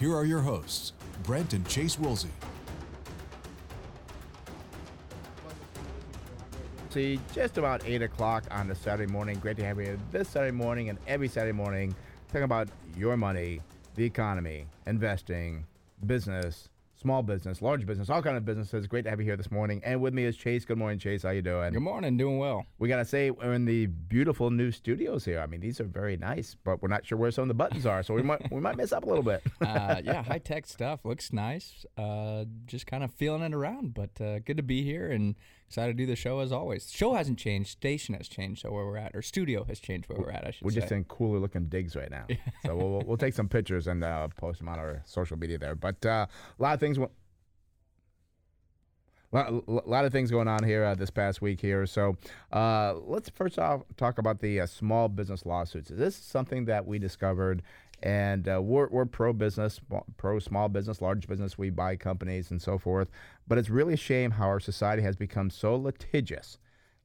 [0.00, 0.94] here are your hosts,
[1.24, 2.30] Brent and Chase Wilsey.
[6.88, 9.38] See, just about 8 o'clock on the Saturday morning.
[9.38, 11.94] Great to have you this Saturday morning and every Saturday morning
[12.28, 13.60] talking about your money,
[13.94, 15.66] the economy, investing,
[16.06, 16.69] business,
[17.00, 18.86] small business, large business, all kind of businesses.
[18.86, 19.80] Great to have you here this morning.
[19.84, 20.64] And with me is Chase.
[20.66, 21.22] Good morning, Chase.
[21.22, 21.72] How you doing?
[21.72, 22.16] Good morning.
[22.18, 22.66] Doing well.
[22.78, 25.40] We got to say we're in the beautiful new studios here.
[25.40, 27.86] I mean, these are very nice, but we're not sure where some of the buttons
[27.86, 29.42] are, so we might we might mess up a little bit.
[29.62, 31.86] uh, yeah, high tech stuff looks nice.
[31.96, 35.36] Uh, just kind of feeling it around, but uh, good to be here and
[35.70, 36.90] excited to do the show as always.
[36.90, 40.18] Show hasn't changed, station has changed, so where we're at, or studio has changed where
[40.18, 40.44] we're at.
[40.44, 40.64] I should say.
[40.64, 40.80] We're say.
[40.80, 42.26] just in cooler looking digs right now.
[42.66, 45.58] so we'll, we'll, we'll take some pictures and uh, post them on our social media
[45.58, 45.76] there.
[45.76, 46.26] But uh,
[46.58, 46.96] a lot of things.
[46.96, 47.12] w-
[49.30, 51.86] lot, lot of things going on here uh, this past week here.
[51.86, 52.16] So
[52.52, 55.92] uh, let's first off talk about the uh, small business lawsuits.
[55.92, 57.62] Is This is something that we discovered,
[58.02, 59.80] and uh, we're, we're pro business,
[60.16, 61.56] pro small business, large business.
[61.56, 63.08] We buy companies and so forth.
[63.50, 66.56] But it's really a shame how our society has become so litigious.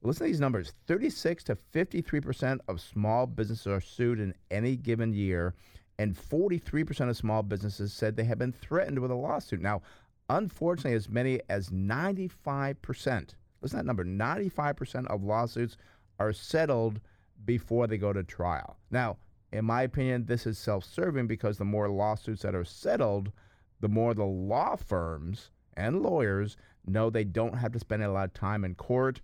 [0.03, 5.11] Listen to these numbers 36 to 53% of small businesses are sued in any given
[5.11, 5.55] year,
[5.97, 9.59] and 43% of small businesses said they have been threatened with a lawsuit.
[9.59, 9.81] Now,
[10.29, 15.77] unfortunately, as many as 95%, listen to that number 95% of lawsuits
[16.19, 17.01] are settled
[17.43, 18.77] before they go to trial.
[18.91, 19.17] Now,
[19.51, 23.31] in my opinion, this is self serving because the more lawsuits that are settled,
[23.79, 28.25] the more the law firms and lawyers know they don't have to spend a lot
[28.25, 29.21] of time in court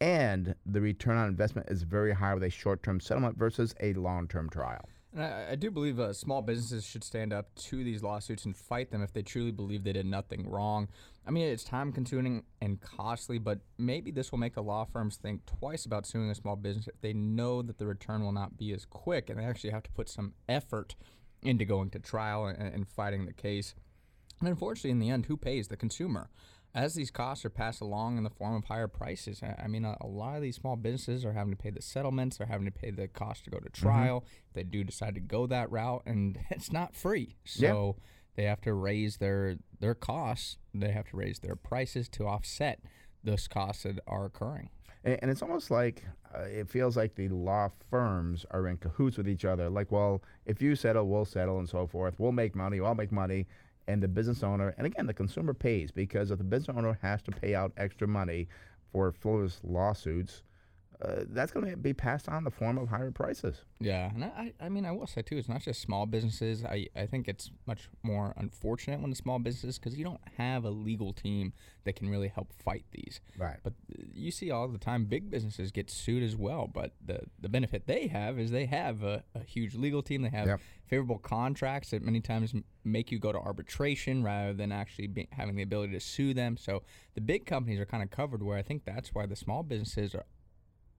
[0.00, 4.50] and the return on investment is very high with a short-term settlement versus a long-term
[4.50, 4.84] trial.
[5.14, 8.54] And I, I do believe uh, small businesses should stand up to these lawsuits and
[8.54, 10.88] fight them if they truly believe they did nothing wrong.
[11.26, 15.16] I mean, it's time consuming and costly, but maybe this will make the law firms
[15.16, 18.58] think twice about suing a small business if they know that the return will not
[18.58, 20.94] be as quick and they actually have to put some effort
[21.42, 23.74] into going to trial and, and fighting the case.
[24.40, 25.68] And unfortunately, in the end, who pays?
[25.68, 26.28] The consumer.
[26.74, 29.96] As these costs are passed along in the form of higher prices, I mean, a,
[30.00, 32.70] a lot of these small businesses are having to pay the settlements, they're having to
[32.70, 34.26] pay the cost to go to trial.
[34.48, 37.36] If they do decide to go that route, and it's not free.
[37.54, 37.70] Yeah.
[37.70, 37.96] So
[38.36, 40.58] they have to raise their their costs.
[40.74, 42.80] They have to raise their prices to offset
[43.24, 44.68] those costs that are occurring.
[45.02, 46.04] And, and it's almost like
[46.34, 49.70] uh, it feels like the law firms are in cahoots with each other.
[49.70, 52.14] Like, well, if you settle, we'll settle, and so forth.
[52.18, 52.80] We'll make money.
[52.80, 53.46] I'll make money.
[53.88, 57.22] And the business owner, and again, the consumer pays because if the business owner has
[57.22, 58.48] to pay out extra money
[58.92, 60.42] for frivolous lawsuits,
[61.02, 63.62] uh, that's going to be passed on in the form of higher prices.
[63.80, 66.64] Yeah, and I, I mean, I will say too, it's not just small businesses.
[66.64, 70.64] I, I think it's much more unfortunate when it's small businesses because you don't have
[70.64, 71.52] a legal team
[71.84, 73.20] that can really help fight these.
[73.36, 73.58] Right.
[73.62, 73.74] But
[74.14, 76.66] you see all the time big businesses get sued as well.
[76.66, 80.22] But the, the benefit they have is they have a, a huge legal team.
[80.22, 80.60] They have Yep.
[80.86, 82.54] Favorable contracts that many times
[82.84, 86.56] make you go to arbitration rather than actually be, having the ability to sue them.
[86.56, 86.82] So
[87.14, 88.42] the big companies are kind of covered.
[88.42, 90.26] Where I think that's why the small businesses are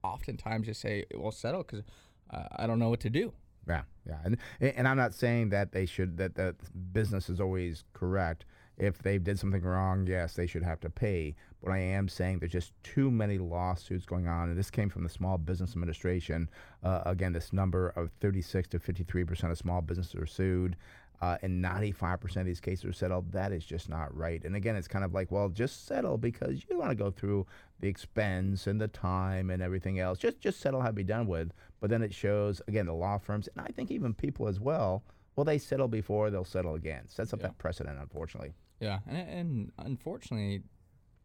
[0.02, 1.84] oftentimes just say, "Well, settle," because
[2.30, 3.32] uh, I don't know what to do.
[3.66, 6.56] Yeah, yeah, and and I'm not saying that they should that that
[6.92, 8.44] business is always correct.
[8.76, 11.34] If they did something wrong, yes, they should have to pay.
[11.62, 15.02] But I am saying there's just too many lawsuits going on, and this came from
[15.02, 16.48] the Small Business Administration.
[16.84, 20.76] Uh, again, this number of 36 to 53 percent of small businesses are sued.
[21.20, 23.32] Uh, and 95% of these cases are settled.
[23.32, 24.40] That is just not right.
[24.44, 27.10] And again, it's kind of like, well, just settle because you don't want to go
[27.10, 27.44] through
[27.80, 30.18] the expense and the time and everything else.
[30.20, 31.50] Just just settle, have be done with.
[31.80, 35.02] But then it shows again the law firms and I think even people as well.
[35.34, 37.08] Well, they settle before they'll settle again.
[37.08, 37.48] Sets up Yeah.
[37.48, 38.52] that precedent, unfortunately.
[38.78, 40.62] Yeah, and, and unfortunately,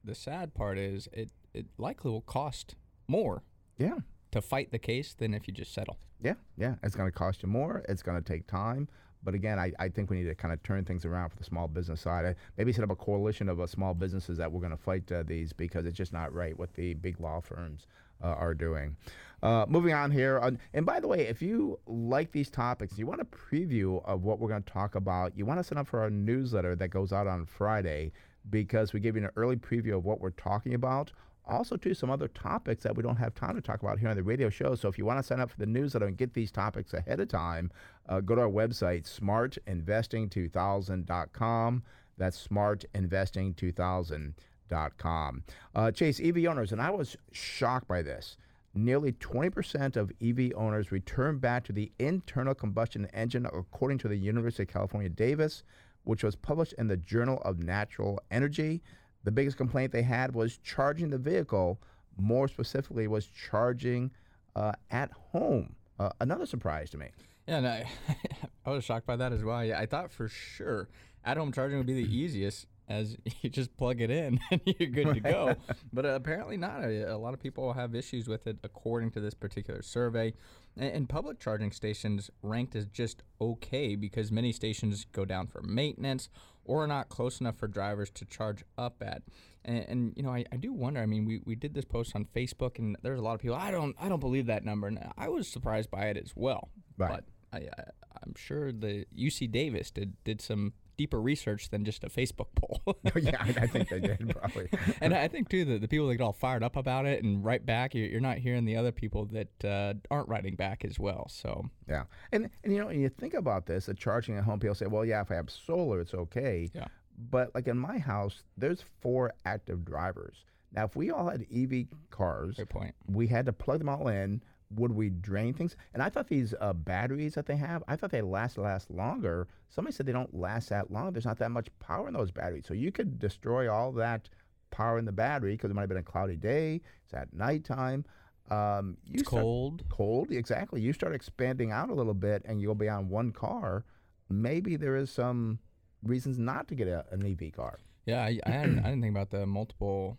[0.04, 2.76] the sad part is it it likely will cost
[3.08, 3.44] more
[3.78, 4.00] Yeah,
[4.32, 5.98] to fight the case than if you just settle.
[6.22, 6.76] yeah, yeah.
[6.84, 7.84] It's going to cost you more.
[7.88, 8.88] It's going to take time.
[9.26, 11.44] But again, I, I think we need to kind of turn things around for the
[11.46, 12.26] small business side.
[12.26, 15.10] I, maybe set up a coalition of uh, small businesses that we're going to fight
[15.12, 17.88] uh, these because it's just not right what the big law firms
[18.22, 18.98] uh, are doing.
[19.42, 20.40] Uh, moving on here.
[20.42, 24.24] Uh, and by the way, if you like these topics, you want a preview of
[24.24, 26.90] what we're going to talk about, you want to sign up for our newsletter that
[26.90, 28.12] goes out on Friday
[28.50, 31.12] because we give you an early preview of what we're talking about.
[31.46, 34.16] also to some other topics that we don't have time to talk about here on
[34.16, 34.76] the radio show.
[34.76, 37.20] So if you want to sign up for the newsletter and get these topics ahead
[37.20, 37.70] of time,
[38.08, 41.84] uh, go to our website, smartinvesting2000.com.
[42.18, 45.44] That's smartinvesting2000.com.
[45.76, 48.38] Uh, Chase, EV owners, and I was shocked by this.
[48.76, 54.16] Nearly 20% of EV owners return back to the internal combustion engine, according to the
[54.16, 55.64] University of California, Davis,
[56.04, 58.82] which was published in the Journal of Nature Energy.
[59.24, 61.80] The biggest complaint they had was charging the vehicle,
[62.18, 64.12] more specifically, was charging
[64.56, 65.76] uh, at home.
[66.00, 67.08] Uh, another surprise to me.
[67.48, 67.90] Yeah, and I,
[68.66, 69.64] I was shocked by that as well.
[69.64, 70.90] Yeah, I thought for sure
[71.26, 74.90] at home charging would be the easiest as you just plug it in and you're
[74.90, 75.56] good to go.
[75.94, 76.84] but uh, apparently not.
[76.84, 80.34] A, a, lot of people have issues with it, according to this particular survey.
[80.78, 85.62] And, and, public charging stations ranked as just okay because many stations go down for
[85.62, 86.30] maintenance
[86.66, 89.22] or are not close enough for drivers to charge up at.
[89.66, 91.00] And, and you know, I, I do wonder.
[91.00, 93.56] I mean, we, we did this post on Facebook, and there's a lot of people.
[93.56, 96.70] I don't I don't believe that number, and I was surprised by it as well.
[96.98, 97.22] Right.
[97.52, 97.84] But I, I
[98.24, 102.82] I'm sure the UC Davis did did some deeper research than just a Facebook poll.
[102.88, 104.70] oh, yeah, I, I, think they did probably.
[105.02, 107.44] and I think too that the people that get all fired up about it and
[107.44, 111.00] write back, you're, you're not hearing the other people that uh, aren't writing back as
[111.00, 111.28] well.
[111.30, 114.60] So yeah, and and you know, when you think about this, the charging at home,
[114.60, 116.70] people say, well, yeah, if I have solar, it's okay.
[116.74, 116.88] Yeah.
[117.30, 120.46] But like in my house, there's four active drivers.
[120.72, 122.60] Now, if we all had EV cars,
[123.08, 124.42] we had to plug them all in
[124.76, 125.76] would we drain things?
[125.94, 129.48] And I thought these uh, batteries that they have, I thought they last last longer.
[129.70, 131.14] Somebody said they don't last that long.
[131.14, 134.30] There's not that much power in those batteries, so you could destroy all that
[134.72, 136.82] power in the battery because it might have been a cloudy day.
[137.06, 138.06] It's at nighttime.
[138.50, 139.84] Um, you it's start, cold.
[139.90, 140.82] Cold, exactly.
[140.82, 143.86] You start expanding out a little bit, and you'll be on one car.
[144.30, 145.60] Maybe there is some
[146.04, 147.80] reasons not to get a, an EV car.
[148.06, 150.18] Yeah, I, I, hadn't, I didn't think about the multiple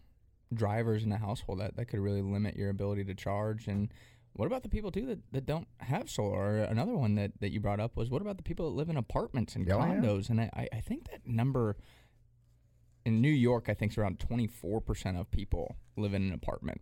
[0.54, 3.92] drivers in a household that that could really limit your ability to charge and
[4.34, 6.58] what about the people too that, that don't have solar?
[6.58, 8.96] Another one that, that you brought up was what about the people that live in
[8.96, 10.28] apartments and oh, condos?
[10.28, 10.32] Yeah.
[10.32, 11.76] And I, I think that number
[13.04, 16.32] in New York, I think is around twenty four percent of people live in an
[16.32, 16.80] apartment.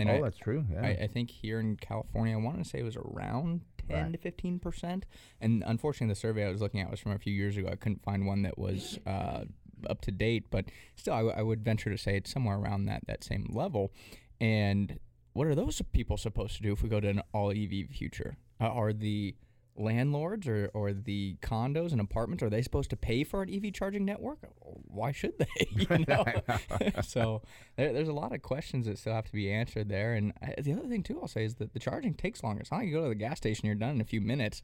[0.00, 0.64] And oh, I, that's true.
[0.70, 0.82] Yeah.
[0.82, 4.12] I, I, think here in California, I want to say it was around ten right.
[4.12, 5.06] to fifteen percent.
[5.40, 7.68] And unfortunately, the survey I was looking at was from a few years ago.
[7.70, 9.44] I couldn't find one that was uh,
[9.88, 10.64] up to date, but
[10.96, 13.92] still, I, w- I would venture to say it's somewhere around that that same level.
[14.40, 14.98] And
[15.32, 18.36] what are those people supposed to do if we go to an all EV future?
[18.60, 19.34] Uh, are the
[19.76, 23.72] landlords or, or the condos and apartments are they supposed to pay for an EV
[23.72, 24.38] charging network?
[24.58, 25.46] Why should they?
[25.70, 26.24] You know?
[27.02, 27.42] so
[27.76, 30.14] there, there's a lot of questions that still have to be answered there.
[30.14, 32.60] And I, the other thing too, I'll say is that the charging takes longer.
[32.60, 34.62] It's not like you go to the gas station, you're done in a few minutes.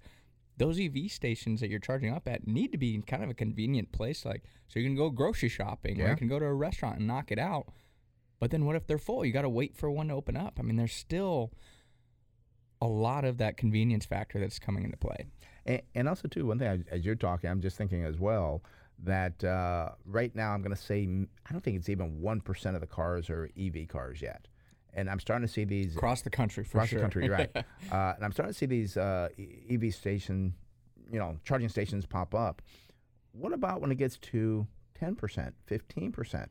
[0.58, 3.34] Those EV stations that you're charging up at need to be in kind of a
[3.34, 6.06] convenient place, like so you can go grocery shopping yeah.
[6.06, 7.68] or you can go to a restaurant and knock it out
[8.38, 9.24] but then what if they're full?
[9.24, 10.58] You got to wait for one to open up.
[10.58, 11.52] I mean, there's still
[12.80, 15.26] a lot of that convenience factor that's coming into play.
[15.64, 18.62] And, and also, too, one thing I, as you're talking, I'm just thinking as well
[19.04, 21.02] that uh, right now I'm going to say
[21.46, 24.48] I don't think it's even one percent of the cars are EV cars yet.
[24.94, 26.98] And I'm starting to see these across the country for across sure.
[26.98, 27.50] the country, right?
[27.54, 29.28] uh, and I'm starting to see these uh,
[29.70, 30.54] EV station,
[31.10, 32.62] you know, charging stations pop up.
[33.32, 34.66] What about when it gets to
[34.98, 36.46] 10%, 15%?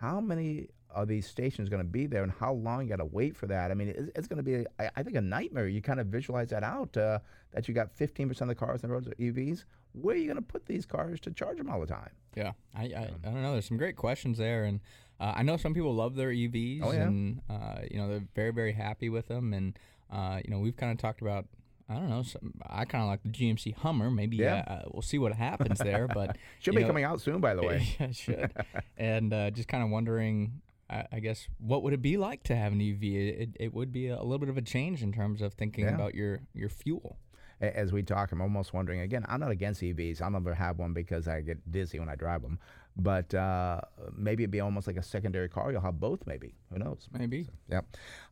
[0.00, 3.04] How many are these stations going to be there and how long you got to
[3.04, 3.70] wait for that?
[3.70, 5.68] I mean, it's, it's going to be, I, I, think, a nightmare.
[5.68, 7.20] You kind of visualize that out uh,
[7.52, 9.64] that you got 15% of the cars on the roads are EVs.
[9.92, 12.10] Where are you going to put these cars to charge them all the time?
[12.36, 13.52] Yeah, I, I, I don't know.
[13.52, 14.64] There's some great questions there.
[14.64, 14.80] And
[15.18, 17.02] uh, I know some people love their EVs oh, yeah.
[17.02, 19.52] and, uh, you know, they're very, very happy with them.
[19.52, 19.78] And,
[20.12, 21.46] uh, you know, we've kind of talked about
[21.90, 22.22] I don't know.
[22.22, 24.12] Some, I kind of like the GMC Hummer.
[24.12, 24.64] Maybe yeah.
[24.66, 26.06] uh, we'll see what happens there.
[26.06, 27.96] But should be know, coming out soon, by the way.
[27.98, 28.52] yeah, should.
[28.96, 32.56] and uh, just kind of wondering, I, I, guess, what would it be like to
[32.56, 33.02] have an EV?
[33.02, 35.84] It, it would be a, a little bit of a change in terms of thinking
[35.84, 35.94] yeah.
[35.94, 37.16] about your your fuel.
[37.60, 39.24] As we talk, I'm almost wondering again.
[39.28, 40.22] I'm not against EVs.
[40.22, 42.58] I'll never have one because I get dizzy when I drive them.
[42.96, 43.82] But uh,
[44.16, 45.70] maybe it'd be almost like a secondary car.
[45.70, 46.54] You'll have both, maybe.
[46.72, 47.06] Who knows?
[47.12, 47.44] Maybe.
[47.44, 47.80] So, yeah.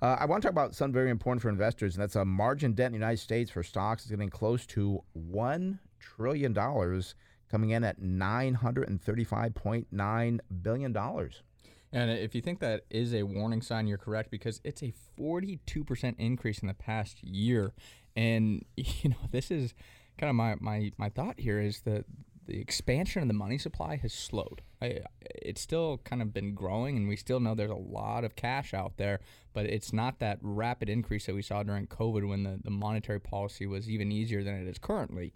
[0.01, 2.73] Uh, I want to talk about something very important for investors, and that's a margin
[2.73, 7.15] debt in the United States for stocks is getting close to one trillion dollars,
[7.51, 11.43] coming in at nine hundred and thirty-five point nine billion dollars.
[11.93, 16.15] And if you think that is a warning sign, you're correct because it's a 42%
[16.19, 17.73] increase in the past year.
[18.15, 19.75] And, you know, this is
[20.19, 22.05] kind of my, my, my thought here is that
[22.49, 24.63] the expansion of the money supply has slowed.
[24.81, 28.37] I, it's still kind of been growing, and we still know there's a lot of
[28.37, 29.21] cash out there,
[29.53, 33.21] but it's not that rapid increase that we saw during COVID when the, the monetary
[33.21, 35.35] policy was even easier than it is currently.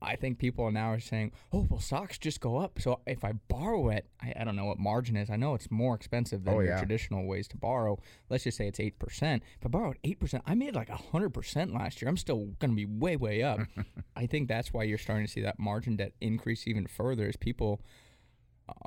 [0.00, 2.80] I think people now are saying, "Oh, well, stocks just go up.
[2.80, 5.30] So if I borrow it, I, I don't know what margin is.
[5.30, 6.78] I know it's more expensive than Oh, your yeah.
[6.78, 7.98] traditional ways to borrow.
[8.28, 9.42] Let's just say it's eight percent.
[9.60, 12.08] If I borrowed eight percent, I made like hundred percent last year.
[12.08, 13.60] I'm still going to be way, way up.
[14.16, 17.36] I think that's why you're starting to see that margin debt increase even further as
[17.36, 17.80] people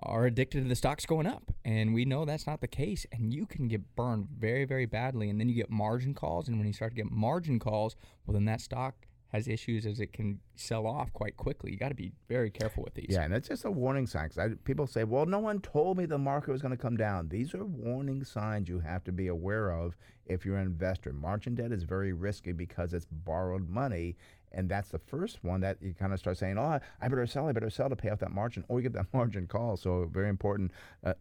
[0.04, 1.52] are addicted to the stocks going up.
[1.64, 3.06] And we know that's not the case.
[3.12, 5.30] And you can get burned very, very badly.
[5.30, 6.48] And then you get margin calls.
[6.48, 8.96] And when you start to get margin calls, well, then that stock
[9.30, 11.72] has issues as it can sell off quite quickly.
[11.72, 13.08] You got to be very careful with these.
[13.10, 14.30] Yeah, and that's just a warning sign.
[14.30, 16.96] 'cause I, people say, well, no one told me the market was going to come
[16.96, 17.28] down.
[17.30, 21.12] These are warning signs you have to be aware of if you're an investor.
[21.12, 24.16] Margin debt is very risky because it's borrowed money.
[24.54, 27.48] And that's the first one that you kind of start saying, oh, I- better sell,
[27.48, 29.76] I better sell to pay off that margin, or you get that margin call.
[29.76, 30.72] So, very important.
[31.04, 31.14] Uh,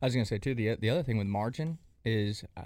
[0.00, 0.54] I was going to say too.
[0.54, 2.62] The the other thing with margin is, uh,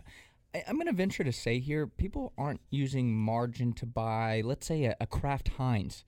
[0.54, 4.66] I, I'm going to venture to say here, people aren't using margin to buy, let's
[4.66, 6.04] say, a, a Kraft Heinz.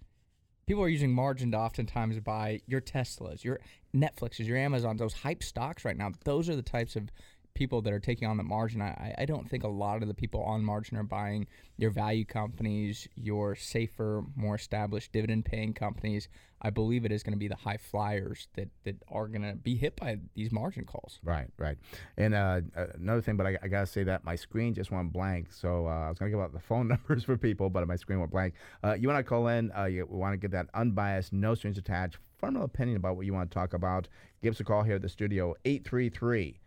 [0.66, 3.60] People are using margin to oftentimes buy your Teslas, your
[3.94, 6.12] Netflixes, your Amazons, those hype stocks right now.
[6.24, 7.10] Those are the types of
[7.54, 8.82] people that are taking on the margin.
[8.82, 11.46] I, I- don't think a lot of the people on margin are buying
[11.78, 16.28] your value companies, your safer, more established dividend paying companies.
[16.60, 19.54] I believe it is going to be the high flyers that, that are going to
[19.54, 21.20] be hit by these margin calls.
[21.22, 21.76] Right, right.
[22.16, 22.60] And uh,
[22.94, 25.52] another thing, but I, I gotta say that my screen just went blank.
[25.52, 28.18] So uh, I was gonna give out the phone numbers for people, but my screen
[28.18, 28.54] went blank.
[28.82, 29.72] Uh, you want to call in?
[29.76, 33.34] Uh, you want to get that unbiased, no strings attached, fundamental opinion about what you
[33.34, 34.08] want to talk about?
[34.42, 36.58] Give us a call here at the studio 833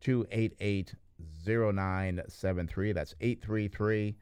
[0.00, 0.94] 288
[1.44, 2.92] 0973.
[2.92, 4.16] That's 833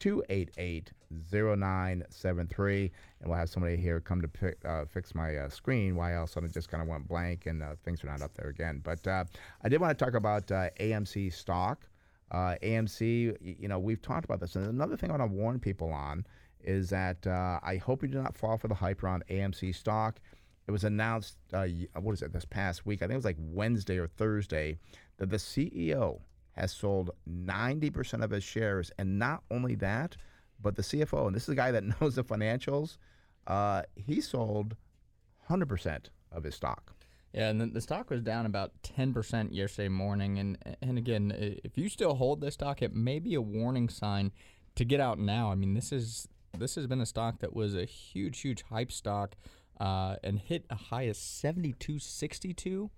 [0.00, 0.92] 288
[1.30, 2.90] 0973.
[3.20, 6.36] And we'll have somebody here come to pick, uh, fix my uh, screen while else
[6.36, 8.80] it just kind of went blank and uh, things are not up there again.
[8.82, 9.24] But uh,
[9.62, 11.86] I did want to talk about uh, AMC stock.
[12.30, 14.56] Uh, AMC, you know, we've talked about this.
[14.56, 16.24] And another thing I want to warn people on
[16.62, 20.20] is that I hope you do not fall for the hype around AMC stock.
[20.66, 21.66] It was announced, uh,
[21.98, 23.00] what is it, this past week?
[23.00, 24.78] I think it was like Wednesday or Thursday,
[25.18, 26.20] that the CEO
[26.52, 28.90] has sold 90% of his shares.
[28.98, 30.16] And not only that,
[30.60, 32.98] but the CFO, and this is a guy that knows the financials,
[33.46, 34.76] uh, he sold
[35.48, 36.94] 100% of his stock.
[37.32, 40.38] Yeah, and the, the stock was down about 10% yesterday morning.
[40.38, 44.32] And, and again, if you still hold this stock, it may be a warning sign
[44.74, 45.50] to get out now.
[45.50, 48.90] I mean, this is this has been a stock that was a huge, huge hype
[48.90, 49.36] stock
[49.80, 52.90] uh, and hit a high of 72.62.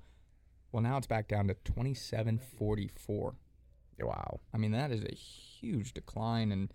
[0.73, 3.35] Well, now it's back down to 27.44.
[4.01, 4.41] Wow.
[4.53, 6.51] I mean, that is a huge decline.
[6.51, 6.73] And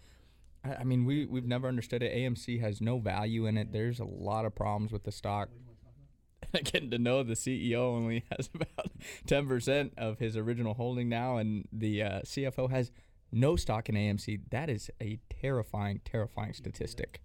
[0.64, 2.16] I, I mean, we, we've never understood it.
[2.16, 3.74] AMC has no value in it.
[3.74, 5.50] There's a lot of problems with the stock.
[6.54, 8.92] Getting to know the CEO only has about
[9.28, 12.92] 10% of his original holding now, and the uh, CFO has
[13.32, 14.42] no stock in AMC.
[14.52, 17.20] That is a terrifying, terrifying statistic.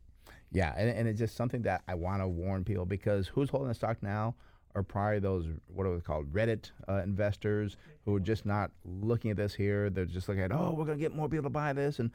[0.53, 3.69] Yeah, and, and it's just something that I want to warn people because who's holding
[3.69, 4.35] the stock now
[4.75, 9.31] are probably those what are they called Reddit uh, investors who are just not looking
[9.31, 9.91] at this here.
[9.91, 12.11] They're just looking at oh we're gonna get more people to buy this and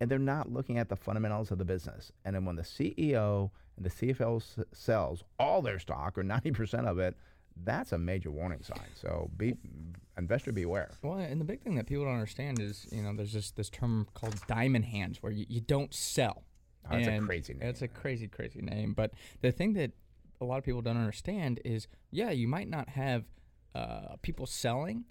[0.00, 2.12] and they're not looking at the fundamentals of the business.
[2.24, 6.50] And then when the CEO and the CFO s- sells all their stock or ninety
[6.52, 7.16] percent of it,
[7.64, 8.88] that's a major warning sign.
[8.94, 9.56] So be
[10.16, 10.90] investor beware.
[11.02, 13.70] Well, and the big thing that people don't understand is, you know, there's just this
[13.70, 16.42] term called diamond hands where you, you don't sell.
[16.90, 17.68] Oh, that's a crazy name.
[17.68, 18.94] It's a crazy, crazy name.
[18.94, 19.92] But the thing that
[20.40, 23.24] a lot of people don't understand is, yeah, you might not have
[23.74, 25.04] uh, people selling,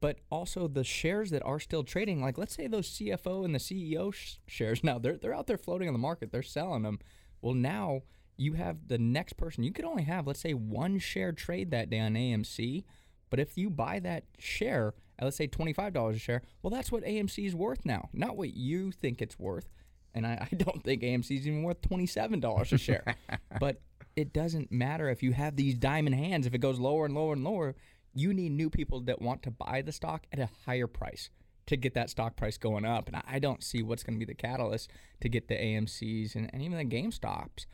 [0.00, 2.20] but also the shares that are still trading.
[2.20, 5.58] Like, let's say those CFO and the CEO sh- shares now they're they're out there
[5.58, 6.32] floating on the market.
[6.32, 6.98] They're selling them.
[7.40, 8.02] Well, now
[8.36, 9.64] you have the next person.
[9.64, 12.84] You could only have, let's say, one share trade that day on AMC.
[13.30, 16.70] But if you buy that share at let's say twenty five dollars a share, well,
[16.70, 19.68] that's what AMC is worth now, not what you think it's worth.
[20.14, 23.16] And I, I don't think AMC is even worth twenty seven dollars a share.
[23.60, 23.80] but
[24.16, 26.46] it doesn't matter if you have these diamond hands.
[26.46, 27.76] If it goes lower and lower and lower,
[28.14, 31.30] you need new people that want to buy the stock at a higher price
[31.66, 33.08] to get that stock price going up.
[33.08, 36.50] And I- don't see what's going to be the catalyst to get the AMCs and,
[36.52, 37.66] and even the GameStops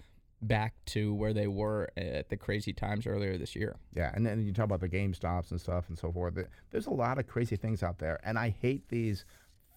[0.43, 3.76] back to where they were at the crazy times earlier this year.
[3.95, 6.35] Yeah, and then you talk about the GameStops and stuff and so forth.
[6.71, 9.25] There's a lot of crazy things out there, and I hate these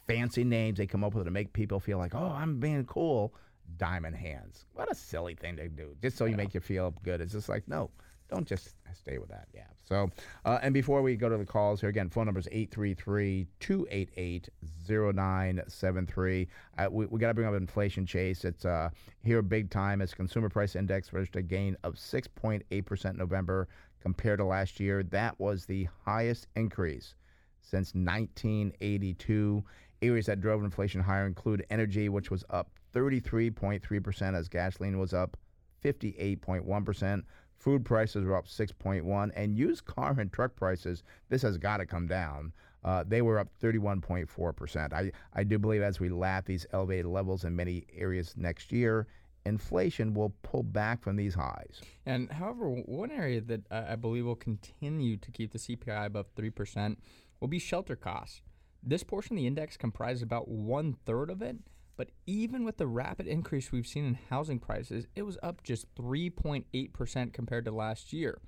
[0.08, 3.34] fancy names they come up with to make people feel like, oh, I'm being cool.
[3.78, 4.66] Diamond hands.
[4.74, 7.20] What a silly thing to do, just so you make you feel good.
[7.20, 7.92] It's just like, no,
[8.30, 9.48] don't just stay with that.
[9.54, 9.68] Yeah.
[9.84, 10.10] So,
[10.46, 14.50] uh, and before we go to the calls here again, phone number is 833 288
[14.88, 16.48] 0973.
[16.78, 18.46] Uh, We, we got to bring up inflation, Chase.
[18.46, 18.90] It's uh,
[19.24, 23.68] here big time as consumer price index registered a gain of 6.8% in November
[24.02, 25.04] compared to last year.
[25.04, 27.16] That was the highest increase
[27.62, 29.64] since 1982.
[30.02, 35.38] Areas that drove inflation higher include energy, which was up 33.3% as gasoline was up
[35.84, 37.24] 58.1%.
[37.58, 41.04] Food prices were up 6.1, and used car and truck prices.
[41.30, 42.54] This has got to come down.
[42.84, 44.94] Uh, they were up 31.4%.
[44.94, 49.08] I, I do believe as we lap these elevated levels in many areas next year,
[49.46, 51.82] inflation will pull back from these highs.
[52.06, 56.98] And however, one area that I believe will continue to keep the CPI above 3%
[57.40, 58.42] will be shelter costs.
[58.84, 61.58] This portion of the index comprises about one third of it,
[61.96, 65.94] but even with the rapid increase we've seen in housing prices, it was up just
[65.96, 68.40] 3.8% compared to last year.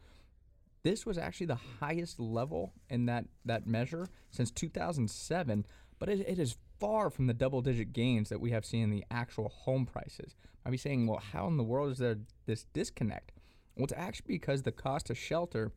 [0.83, 5.65] This was actually the highest level in that, that measure since 2007,
[5.97, 8.89] but it, it is far from the double digit gains that we have seen in
[8.91, 10.35] the actual home prices.
[10.65, 13.33] I'd be saying, well, how in the world is there this disconnect?
[13.75, 15.71] Well, it's actually because the cost of shelter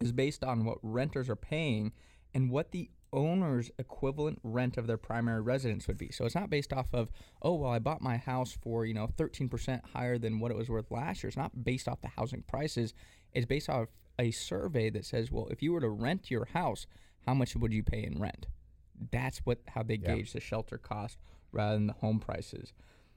[0.00, 1.92] is based on what renters are paying
[2.32, 6.10] and what the owner's equivalent rent of their primary residence would be.
[6.10, 9.08] So it's not based off of, oh, well, I bought my house for, you know,
[9.16, 11.28] 13% higher than what it was worth last year.
[11.28, 12.92] It's not based off the housing prices.
[13.32, 16.86] It's based off a survey that says, well, if you were to rent your house,
[17.26, 18.46] how much would you pay in rent?
[19.10, 20.14] That's what how they yeah.
[20.14, 21.18] gauge the shelter cost
[21.52, 22.72] rather than the home prices.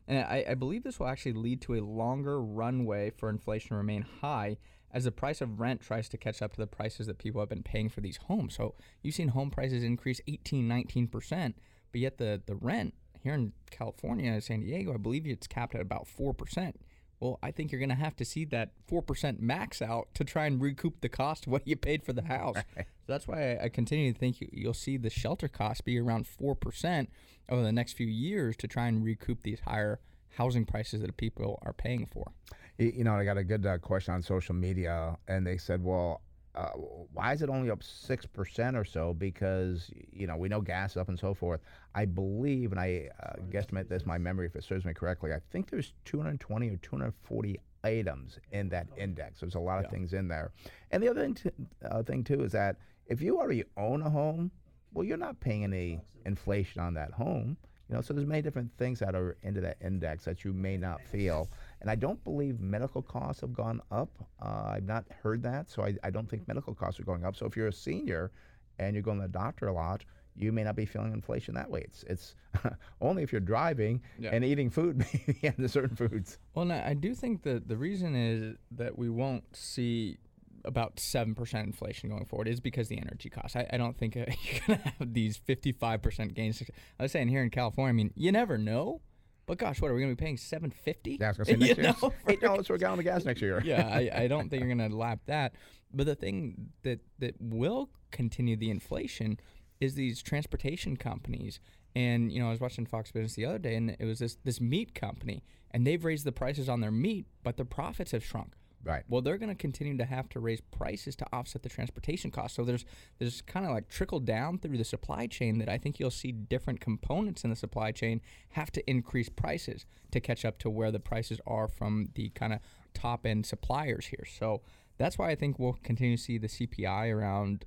[0.08, 3.76] And I, I believe this will actually lead to a longer runway for inflation to
[3.76, 4.58] remain high
[4.92, 7.50] as the price of rent tries to catch up to the prices that people have
[7.50, 8.56] been paying for these homes.
[8.56, 11.54] So you've seen home prices increase 18, 19%,
[11.92, 15.82] but yet the, the rent here in California, San Diego, I believe it's capped at
[15.82, 16.74] about 4%.
[17.20, 20.46] Well, I think you're going to have to see that 4% max out to try
[20.46, 22.58] and recoup the cost of what you paid for the house.
[22.78, 26.00] so that's why I, I continue to think you, you'll see the shelter cost be
[26.00, 27.08] around 4%
[27.50, 30.00] over the next few years to try and recoup these higher
[30.38, 32.32] housing prices that people are paying for.
[32.78, 36.22] You know, I got a good uh, question on social media, and they said, well,
[36.54, 36.70] uh,
[37.14, 39.14] why is it only up 6% or so?
[39.14, 41.62] Because, you know, we know gas up and so forth.
[41.96, 45.40] I believe, and I uh, guesstimate this, my memory, if it serves me correctly, I
[45.52, 49.40] think there's 220 or 240 items in that index.
[49.40, 49.90] There's a lot of yeah.
[49.92, 50.52] things in there.
[50.92, 51.50] And the other thing, t-
[51.90, 54.52] uh, thing, too, is that if you already own a home,
[54.94, 57.58] well, you're not paying any inflation on that home.
[57.90, 60.76] You know, so there's many different things that are into that index that you may
[60.76, 61.50] not feel.
[61.82, 64.10] And I don't believe medical costs have gone up.
[64.42, 67.36] Uh, I've not heard that, so I, I don't think medical costs are going up.
[67.36, 68.32] So if you're a senior
[68.80, 70.04] and you're going to the doctor a lot,
[70.36, 71.82] you may not be feeling inflation that way.
[71.82, 72.36] It's it's
[73.02, 74.30] only if you're driving yeah.
[74.34, 76.38] and eating food, maybe and certain foods.
[76.54, 80.18] Well, I do think that the reason is that we won't see
[80.66, 83.56] about 7% inflation going forward is because the energy costs.
[83.56, 86.62] I, I don't think uh, you're going to have these 55% gains.
[87.00, 89.02] I was saying here in California, I mean, you never know.
[89.48, 90.38] But gosh, what are we going to be paying?
[90.38, 91.18] Seven fifty?
[91.20, 92.12] Yeah, I was going to say next year.
[92.28, 93.62] Eight dollars for a gallon of gas next year.
[93.66, 95.54] yeah, I, I don't think you're going to lap that.
[95.94, 99.40] But the thing that that will continue the inflation
[99.80, 101.60] is these transportation companies.
[101.96, 104.38] And you know, I was watching Fox Business the other day, and it was this
[104.44, 108.24] this meat company, and they've raised the prices on their meat, but their profits have
[108.24, 108.54] shrunk.
[108.88, 109.04] Right.
[109.10, 112.56] Well, they're going to continue to have to raise prices to offset the transportation costs.
[112.56, 112.86] So there's
[113.20, 116.32] there's kind of like trickle down through the supply chain that I think you'll see
[116.32, 118.22] different components in the supply chain
[118.52, 122.54] have to increase prices to catch up to where the prices are from the kind
[122.54, 122.60] of
[122.94, 124.24] top end suppliers here.
[124.26, 124.62] So
[124.98, 127.66] that's why I think we'll continue to see the CPI around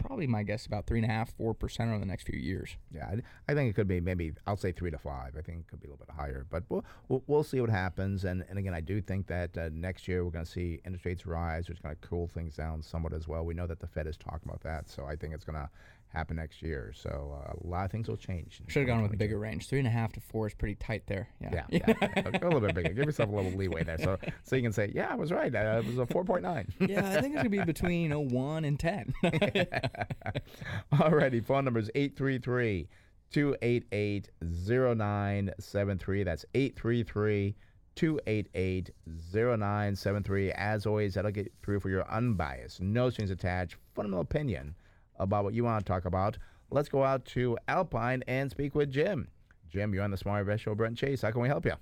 [0.00, 2.76] probably my guess about three and a half, four percent over the next few years.
[2.92, 3.14] Yeah,
[3.48, 5.34] I, think it could be maybe I'll say three to five.
[5.38, 7.70] I think it could be a little bit higher, but we'll we'll, we'll see what
[7.70, 8.24] happens.
[8.24, 11.04] And and again, I do think that uh, next year we're going to see interest
[11.04, 13.44] rates rise, which is going to cool things down somewhat as well.
[13.44, 15.68] We know that the Fed is talking about that, so I think it's going to
[16.12, 16.92] happen next year.
[16.94, 18.60] So uh, a lot of things will change.
[18.68, 19.68] Should have gone with a bigger range.
[19.68, 21.28] Three and a half to four is pretty tight there.
[21.40, 22.22] Yeah, yeah, yeah.
[22.26, 22.92] a little bit bigger.
[22.92, 25.54] Give yourself a little leeway there, so so you can say, yeah, I was right.
[25.54, 26.66] Uh, it was a four point nine.
[26.80, 29.14] yeah, I think it's gonna be between you know one and ten.
[30.92, 32.88] Alrighty, phone number is eight three three.
[33.32, 36.24] 288-0973.
[36.24, 37.54] That's 833
[37.94, 38.90] 288
[39.32, 40.50] 0973.
[40.50, 44.74] As always, that'll get through for your unbiased, no strings attached, fundamental opinion
[45.20, 46.38] about what you want to talk about.
[46.70, 49.28] Let's go out to Alpine and speak with Jim.
[49.68, 50.74] Jim, you're on the Smart Invest Show.
[50.74, 51.74] Brent Chase, how can we help you?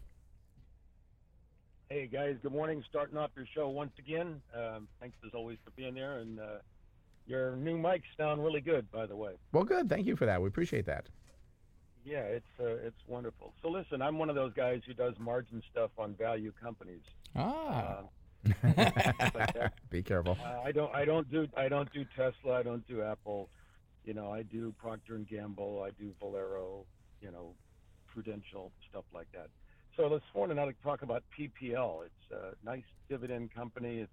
[1.89, 2.85] Hey guys, good morning.
[2.87, 4.43] Starting off your show once again.
[4.55, 6.59] Um, thanks as always for being there, and uh,
[7.27, 9.33] your new mics sound really good, by the way.
[9.53, 9.89] Well, good.
[9.89, 10.43] Thank you for that.
[10.43, 11.07] We appreciate that.
[12.05, 13.55] Yeah, it's uh, it's wonderful.
[13.63, 17.03] So listen, I'm one of those guys who does margin stuff on value companies.
[17.35, 17.79] Ah.
[17.79, 18.03] Uh,
[19.91, 20.37] Be careful.
[20.43, 20.95] Uh, I don't.
[20.95, 21.47] I don't do.
[21.57, 22.59] I don't do Tesla.
[22.59, 23.49] I don't do Apple.
[24.05, 25.83] You know, I do Procter and Gamble.
[25.83, 26.85] I do Valero.
[27.21, 27.55] You know,
[28.07, 29.49] Prudential stuff like that.
[29.97, 32.05] So this morning I'd like to talk about PPL.
[32.07, 33.99] It's a nice dividend company.
[33.99, 34.13] It's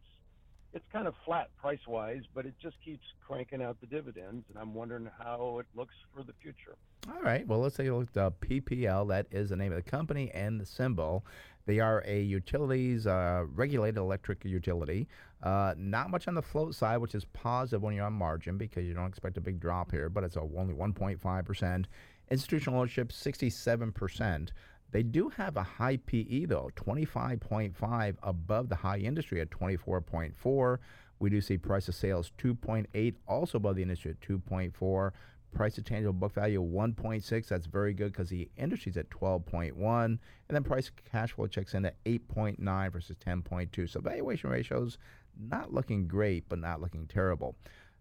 [0.76, 4.58] it's kind of flat price wise, but it just keeps cranking out the dividends, and
[4.60, 6.76] I'm wondering how it looks for the future.
[7.08, 7.48] All right.
[7.48, 9.08] Well, let's take a look at uh, PPL.
[9.08, 11.26] That is the name of the company and the symbol.
[11.66, 15.08] They are a utilities uh, regulated electric utility.
[15.42, 18.86] Uh, not much on the float side, which is positive when you're on margin because
[18.86, 21.88] you don't expect a big drop here, but it's only 1.5 percent.
[22.30, 24.52] Institutional ownership 67 percent.
[24.92, 30.78] They do have a high PE though, 25.5 above the high industry at 24.4.
[31.20, 35.12] We do see price of sales 2.8, also above the industry at 2.4.
[35.54, 37.48] Price to tangible book value 1.6.
[37.48, 40.20] That's very good because the industry's at 12.1, and
[40.50, 43.90] then price cash flow checks in at 8.9 versus 10.2.
[43.90, 44.98] So valuation ratios
[45.40, 47.56] not looking great, but not looking terrible.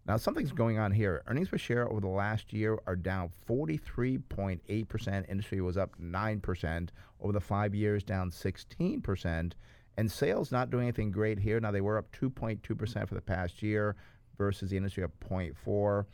[0.07, 1.23] Now, something's going on here.
[1.25, 5.29] Earnings per share over the last year are down 43.8%.
[5.29, 6.89] Industry was up 9%.
[7.19, 9.53] Over the five years, down 16%.
[9.97, 11.59] And sales not doing anything great here.
[11.59, 13.95] Now, they were up 2.2% for the past year
[14.37, 15.55] versus the industry up 0.4.
[15.55, 16.05] For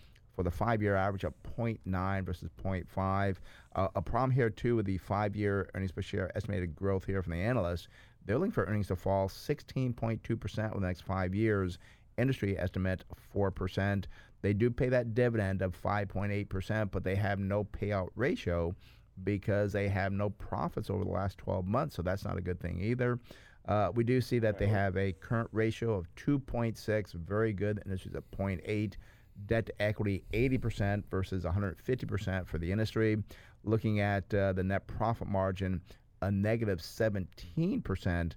[0.44, 3.36] the five year average, up 0.9 versus 0.5.
[3.76, 7.22] Uh, a problem here, too, with the five year earnings per share estimated growth here
[7.22, 7.90] from the analysts.
[8.26, 11.78] They're looking for earnings to fall 16.2% over the next five years
[12.22, 13.04] industry estimate
[13.36, 14.06] 4%.
[14.42, 18.76] They do pay that dividend of 5.8%, but they have no payout ratio
[19.24, 21.96] because they have no profits over the last 12 months.
[21.96, 23.20] So that's not a good thing either.
[23.68, 27.78] Uh, we do see that they have a current ratio of 2.6, very good.
[27.78, 28.94] The industry's at 0.8.
[29.46, 33.24] Debt to equity 80% versus 150% for the industry.
[33.64, 35.82] Looking at uh, the net profit margin,
[36.22, 38.34] a negative 17%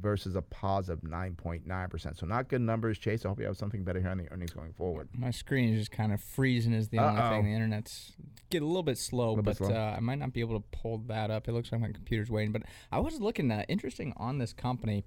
[0.00, 2.18] versus a positive 9.9%.
[2.18, 3.24] So not good numbers, Chase.
[3.24, 5.08] I hope you have something better here on the earnings going forward.
[5.12, 7.30] My screen is just kind of freezing is the only Uh-oh.
[7.30, 7.44] thing.
[7.44, 8.12] The internet's
[8.50, 9.76] get a little bit slow, Little bit but slow.
[9.76, 11.48] Uh, I might not be able to pull that up.
[11.48, 12.52] It looks like my computer's waiting.
[12.52, 15.04] But I was looking at interesting on this company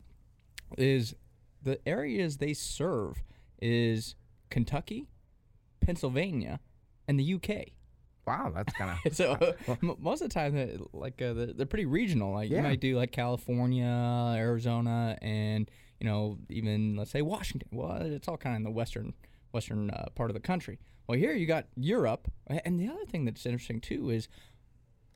[0.77, 1.15] is
[1.63, 3.23] the areas they serve
[3.61, 4.15] is
[4.49, 5.07] Kentucky,
[5.81, 6.59] Pennsylvania,
[7.07, 7.73] and the UK.
[8.27, 9.33] Wow, that's kind of So
[9.81, 12.33] m- most of the time, they're, like uh, they're, they're pretty regional.
[12.33, 12.57] Like Yeah.
[12.57, 13.85] you might do like California,
[14.35, 17.69] Arizona, and you know even let's say Washington.
[17.71, 19.13] Well, it's all kind of in the western
[19.53, 20.77] western uh, part of the country.
[21.07, 24.27] Well, here you got Europe, and the other thing that's interesting too is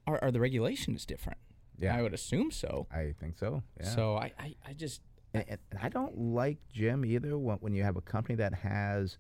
[0.08, 1.38] are, are the regulations different?
[1.78, 1.98] Yeah.
[1.98, 2.88] I would assume so.
[2.92, 3.64] I think so.
[3.80, 3.88] Yeah.
[3.88, 5.02] So I, I, I just
[5.34, 9.18] And, and I don't like Jim either when, when you have a company that has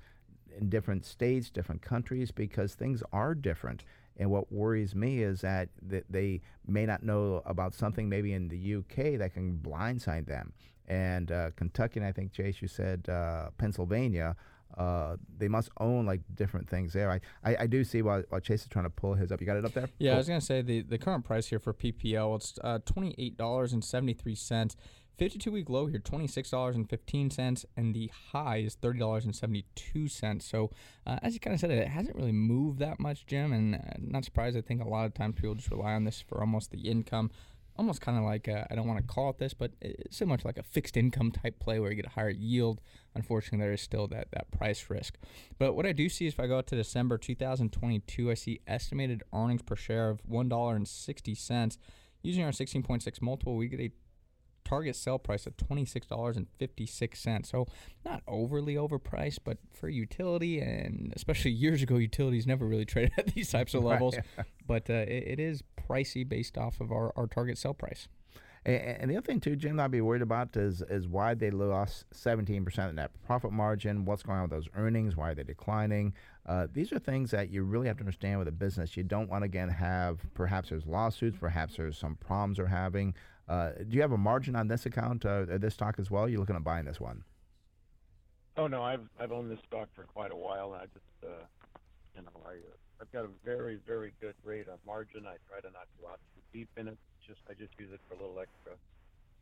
[0.59, 3.83] in different states, different countries, because things are different.
[4.17, 8.49] And what worries me is that th- they may not know about something maybe in
[8.49, 10.53] the UK that can blindside them.
[10.87, 14.35] And uh, Kentucky, and I think Chase, you said uh, Pennsylvania.
[14.77, 17.11] Uh, they must own like different things there.
[17.11, 19.41] I, I, I do see while, while Chase is trying to pull his up.
[19.41, 19.89] You got it up there?
[19.99, 23.35] Yeah, I was gonna say the, the current price here for PPL it's uh, twenty
[25.19, 25.37] eight dollars and seventy three cents.
[25.37, 29.35] Fifty two week low here twenty six dollars and the high is thirty dollars and
[29.35, 30.45] seventy two cents.
[30.45, 30.71] So
[31.05, 33.79] uh, as you kind of said, it hasn't really moved that much, Jim, and uh,
[33.99, 34.57] not surprised.
[34.57, 37.31] I think a lot of times people just rely on this for almost the income.
[37.77, 40.37] Almost kind of like uh, I don't want to call it this, but it's similar
[40.37, 42.81] to like a fixed income type play where you get a higher yield.
[43.15, 45.17] Unfortunately, there is still that that price risk.
[45.57, 48.59] But what I do see is if I go out to December 2022, I see
[48.67, 51.77] estimated earnings per share of one dollar and sixty cents.
[52.23, 53.91] Using our 16.6 multiple, we get a
[54.63, 57.45] target sell price of $26.56.
[57.45, 57.67] So
[58.05, 63.27] not overly overpriced, but for utility and especially years ago, utilities never really traded at
[63.33, 63.91] these types of Right.
[63.91, 64.15] levels.
[64.67, 68.07] But uh, it, it is pricey based off of our, our target sell price.
[68.63, 71.49] And, the other thing too, Jim, that I'd be worried about is is why they
[71.49, 74.05] lost 17% of net profit margin.
[74.05, 75.17] What's going on with those earnings?
[75.17, 76.13] Why are they declining?
[76.45, 78.95] Uh, these are things that you really have to understand with a business.
[78.95, 83.15] You don't want to again have perhaps there's lawsuits, perhaps there's some problems they're having.
[83.47, 86.27] Uh, do you have a margin on this account, uh, uh, this stock as well?
[86.27, 87.23] You're looking at buying this one.
[88.57, 91.45] Oh no, I've I've owned this stock for quite a while, and I just uh,
[92.15, 92.55] you know I
[92.99, 95.25] I've got a very very good rate on margin.
[95.25, 96.97] I try to not go out too deep in it.
[97.25, 98.73] Just I just use it for a little extra,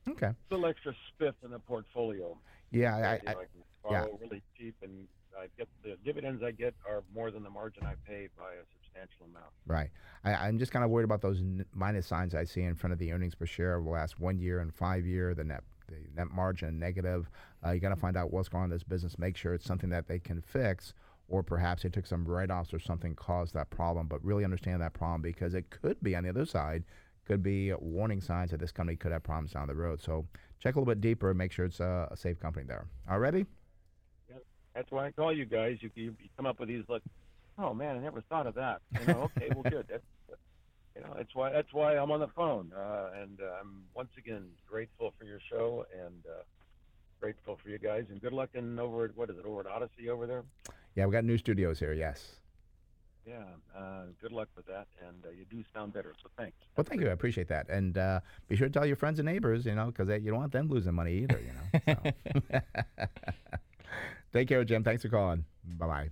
[0.07, 0.27] Okay.
[0.27, 2.37] A little extra spiff in the portfolio.
[2.71, 4.05] Yeah, I, I, know, I can yeah.
[4.21, 5.07] really cheap, and
[5.37, 8.65] I get the dividends I get are more than the margin I pay by a
[8.89, 9.51] substantial amount.
[9.65, 9.89] Right.
[10.23, 12.93] I, I'm just kind of worried about those n- minus signs I see in front
[12.93, 15.63] of the earnings per share over the last one year and five year, the net
[15.87, 17.29] the net margin negative.
[17.65, 19.65] Uh, you got to find out what's going on in this business, make sure it's
[19.65, 20.93] something that they can fix,
[21.27, 24.07] or perhaps they took some write offs or something caused that problem.
[24.07, 26.83] But really understand that problem because it could be on the other side,
[27.25, 30.01] could be warning signs that this company could have problems down the road.
[30.01, 30.27] So
[30.59, 32.87] check a little bit deeper and make sure it's a, a safe company there.
[33.09, 33.45] All ready?
[34.75, 35.77] That's why I call you guys.
[35.81, 37.01] You, you, you come up with these like,
[37.61, 38.81] oh man, I never thought of that.
[38.99, 39.85] You know, okay, well, good.
[39.89, 40.03] That's,
[40.95, 44.09] you know, that's why that's why I'm on the phone, uh, and uh, I'm once
[44.17, 46.41] again grateful for your show, and uh,
[47.19, 49.67] grateful for you guys, and good luck in over at what is it over at
[49.67, 50.43] Odyssey over there.
[50.95, 51.93] Yeah, we got new studios here.
[51.93, 52.35] Yes.
[53.27, 53.43] Yeah,
[53.77, 56.13] uh, good luck with that, and uh, you do sound better.
[56.23, 56.57] So thanks.
[56.75, 57.09] Well, thank you.
[57.09, 59.87] I appreciate that, and uh, be sure to tell your friends and neighbors, you know,
[59.87, 62.11] because you don't want them losing money either, you know.
[62.51, 62.59] So.
[64.33, 64.83] Take care, Jim.
[64.83, 65.45] Thanks for calling.
[65.77, 66.09] Bye bye.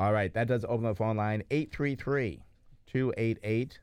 [0.00, 2.42] All right, that does open the phone line 833
[2.86, 3.78] 288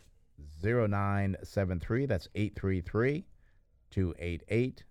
[0.63, 2.06] 0973.
[2.08, 3.23] That's 833
[3.91, 4.84] 288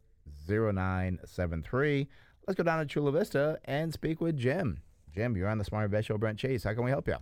[0.48, 2.08] 0973.
[2.46, 4.82] Let's go down to Chula Vista and speak with Jim.
[5.12, 6.16] Jim, you're on the Smart Invest Show.
[6.16, 6.62] Brent Chase.
[6.62, 7.16] How can we help you?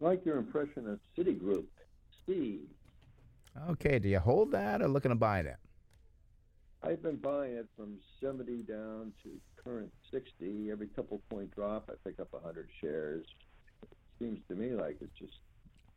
[0.00, 1.66] like your impression of Citigroup.
[2.22, 2.68] Steve.
[3.68, 5.56] Okay, do you hold that or looking to buy it?
[6.82, 9.28] I've been buying it from 70 down to
[9.62, 10.70] current 60.
[10.70, 13.26] Every couple point drop, I pick up 100 shares.
[13.82, 15.38] It seems to me like it's just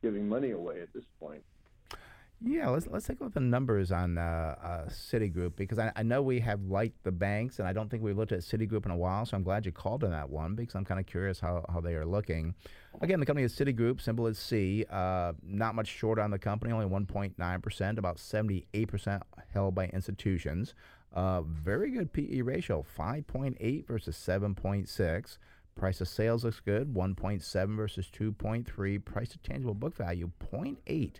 [0.01, 1.43] giving money away at this point.
[2.45, 5.93] Yeah, let's let's take a look at the numbers on uh, uh, Citigroup because I,
[5.95, 8.83] I know we have liked the banks, and I don't think we've looked at Citigroup
[8.83, 9.25] in a while.
[9.25, 11.79] So I'm glad you called on that one because I'm kind of curious how, how
[11.79, 12.53] they are looking.
[13.01, 14.83] Again, the company is Citigroup, symbol is C.
[14.89, 19.23] Uh, not much short on the company, only 1.9 percent, about 78 percent
[19.53, 20.73] held by institutions.
[21.13, 25.37] Uh, very good PE ratio, 5.8 versus 7.6.
[25.75, 29.05] Price of sales looks good, 1.7 versus 2.3.
[29.05, 31.15] Price to tangible book value, 0.8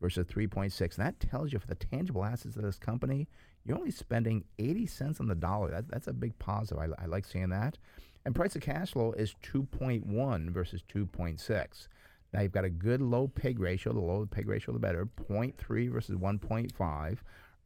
[0.00, 0.80] versus 3.6.
[0.80, 3.28] And that tells you for the tangible assets of this company,
[3.64, 5.70] you're only spending 80 cents on the dollar.
[5.70, 6.78] That, that's a big positive.
[6.98, 7.78] I, I like seeing that.
[8.24, 11.88] And price of cash flow is 2.1 versus 2.6.
[12.32, 13.92] Now you've got a good low peg ratio.
[13.92, 15.08] The lower the peg ratio, the better.
[15.28, 17.18] 0.3 versus 1.5.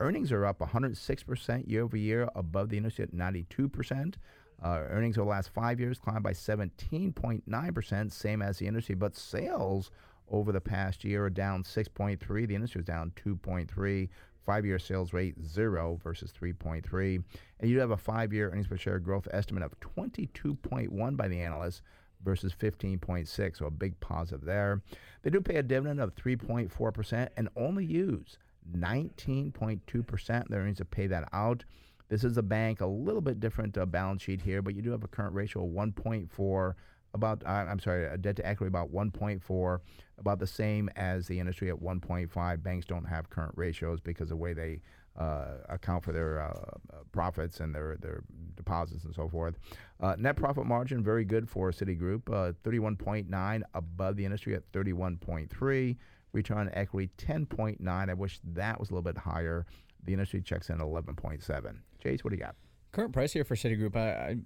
[0.03, 4.15] Earnings are up 106% year over year, above the industry at 92%.
[4.61, 9.15] Uh, earnings over the last five years climbed by 17.9%, same as the industry, but
[9.15, 9.93] sales
[10.29, 12.49] over the past year are down 6.3.
[12.49, 14.09] The industry is down 2.3.
[14.45, 17.23] Five-year sales rate zero versus 3.3,
[17.61, 21.83] and you have a five-year earnings per share growth estimate of 22.1 by the analysts
[22.25, 24.83] versus 15.6, so a big positive there.
[25.23, 28.37] They do pay a dividend of 3.4 percent and only use
[28.71, 31.65] 19.2 percent They're earnings to pay that out.
[32.09, 34.91] This is a bank, a little bit different uh, balance sheet here, but you do
[34.91, 36.75] have a current ratio of 1.4
[37.15, 39.79] about uh, I'm sorry, a debt to equity about 1.4,
[40.19, 42.63] about the same as the industry at 1.5.
[42.63, 44.81] Banks don't have current ratios because of the way they
[45.19, 48.23] uh, account for their uh, profits and their their
[48.57, 49.59] deposits and so forth.
[50.01, 55.97] Uh, net profit margin very good for Citigroup, uh, 31.9 above the industry at 31.3.
[56.33, 57.87] Return on equity 10.9.
[57.89, 59.67] I wish that was a little bit higher.
[60.05, 61.77] The industry checks in 11.7.
[62.03, 62.57] Chase, what do you got?
[62.91, 64.37] Current price here for Citigroup, I, I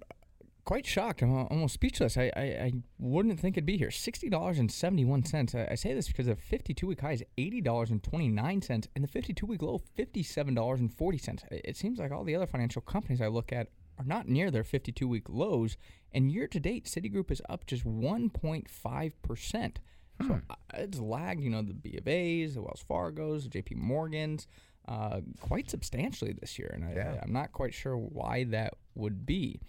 [0.67, 1.21] quite shocked.
[1.21, 2.17] I'm almost speechless.
[2.17, 3.89] I, I, I wouldn't think it'd be here.
[3.89, 5.55] Sixty dollars and seventy one cents.
[5.55, 9.07] I, I, say this because the fifty two week high is eighty dollars and the
[9.07, 11.43] fifty two week low fifty seven dollars and forty cents.
[11.49, 14.65] It seems like all the other financial companies I look at are not near their
[14.65, 15.77] fifty two week lows,
[16.11, 19.79] and year to date, Citigroup is up just one point five percent.
[20.21, 20.39] So hmm.
[20.49, 24.47] Uh, it's lagged, you know, the B of A's, the Wells Fargo's, the JP Morgan's
[24.87, 26.71] uh, quite substantially this year.
[26.73, 27.17] And I, yeah.
[27.21, 29.59] I, am not quite sure why that would be.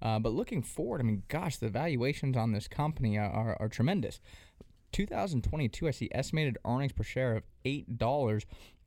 [0.00, 3.68] Uh, but looking forward, I mean, gosh, the valuations on this company are, are, are
[3.68, 4.20] tremendous.
[4.92, 8.44] 2022, I see estimated earnings per share of $8.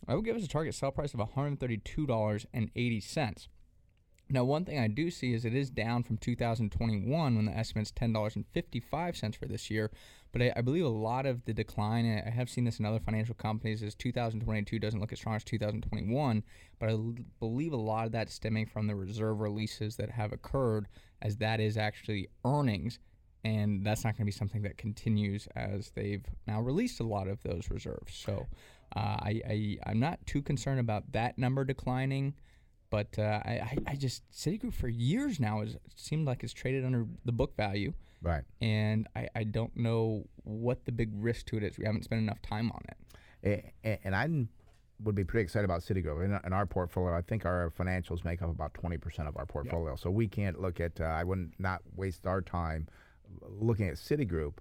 [0.08, 3.48] That would give us a target sell price of $132.80.
[4.32, 7.92] Now, one thing I do see is it is down from 2021 when the estimate's
[7.92, 9.92] $10.55 for this year.
[10.32, 13.02] But I, I, believe a lot of the decline, I have seen this in other
[13.02, 16.44] financial companies, is 2022 doesn't look as strong as 2021.
[16.80, 20.32] But I l- believe a lot of that stemming from the reserve releases that have
[20.32, 20.88] occurred,
[21.22, 23.00] as that is actually earnings.
[23.44, 27.28] And that's not going to be something that continues as they've now released a lot
[27.28, 28.14] of those reserves.
[28.14, 28.48] So
[28.96, 32.36] uh, I, I, I'm not too concerned about that number declining.
[32.92, 37.08] But uh, I, I just Citigroup for years now has seemed like it's traded under
[37.26, 37.94] the book value.
[38.22, 38.44] Right.
[38.60, 41.80] And I, I don't know what the big risk to it is.
[41.80, 43.74] We haven't spent enough time on it.
[43.84, 44.30] And, and I
[45.04, 46.24] would be pretty excited about Citigroup.
[46.24, 49.92] In, in, our portfolio, I think our financials make up about 20% of our portfolio.
[49.92, 50.00] Yep.
[50.00, 52.88] So we can't look at, uh, I wouldn't not waste our time
[53.42, 54.56] looking at Citigroup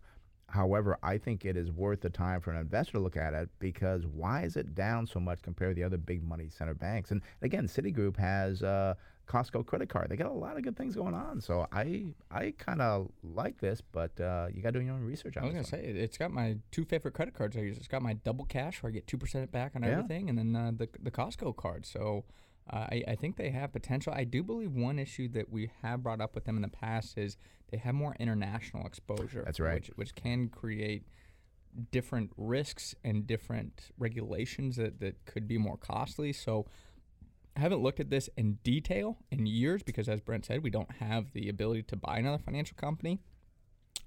[0.50, 3.48] However, I think it is worth the time for an investor to look at it
[3.58, 7.12] because why is it down so much compared to the other big money center banks?
[7.12, 8.96] And again, Citigroup has a
[9.30, 10.10] Costco credit card.
[10.10, 11.40] They got a lot of good things going on.
[11.40, 15.04] So I I kind of like this, but uh, you got to do your own
[15.04, 15.46] research on it.
[15.46, 17.76] I was going to say it's got my two favorite credit cards I use.
[17.76, 19.90] It's got my double cash where I get two percent back on yeah.
[19.90, 21.86] everything, and then uh, the the Costco card.
[21.86, 22.24] So.
[22.68, 24.12] Uh, I, I, think they have potential.
[24.14, 27.18] I do believe one issue that we have brought up with them in the past
[27.18, 27.36] is
[27.70, 29.42] they have more international exposure.
[29.44, 29.74] That's right.
[29.74, 31.04] Which, which can create
[31.92, 36.32] different risks and different regulations that, that could be more costly.
[36.32, 36.66] So
[37.56, 40.90] I haven't looked at this in detail in years because, as Brent said, we don't
[40.96, 43.20] have the ability to buy another financial company.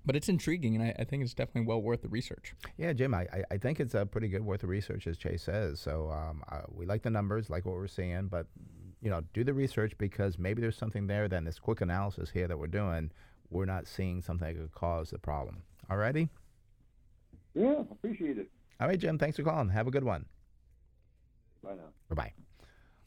[0.05, 2.53] But it's intriguing, and I, I think it's definitely well worth the research.
[2.75, 5.79] Yeah, Jim, I, I- think it's a pretty good worth of research, as Chase says.
[5.79, 8.47] So um, uh, we like the numbers, like what we're seeing, but
[9.01, 11.29] you know, do the research because maybe there's something there.
[11.29, 13.11] Then this quick analysis here that we're doing,
[13.53, 15.63] we're not seeing something that could cause the problem.
[15.89, 16.29] All righty?
[17.53, 18.49] Yeah, appreciate it.
[18.79, 19.17] all right, Jim.
[19.17, 19.69] Thanks for calling.
[19.69, 20.25] Have a good one.
[21.63, 21.89] Bye now.
[22.09, 22.33] Bye bye.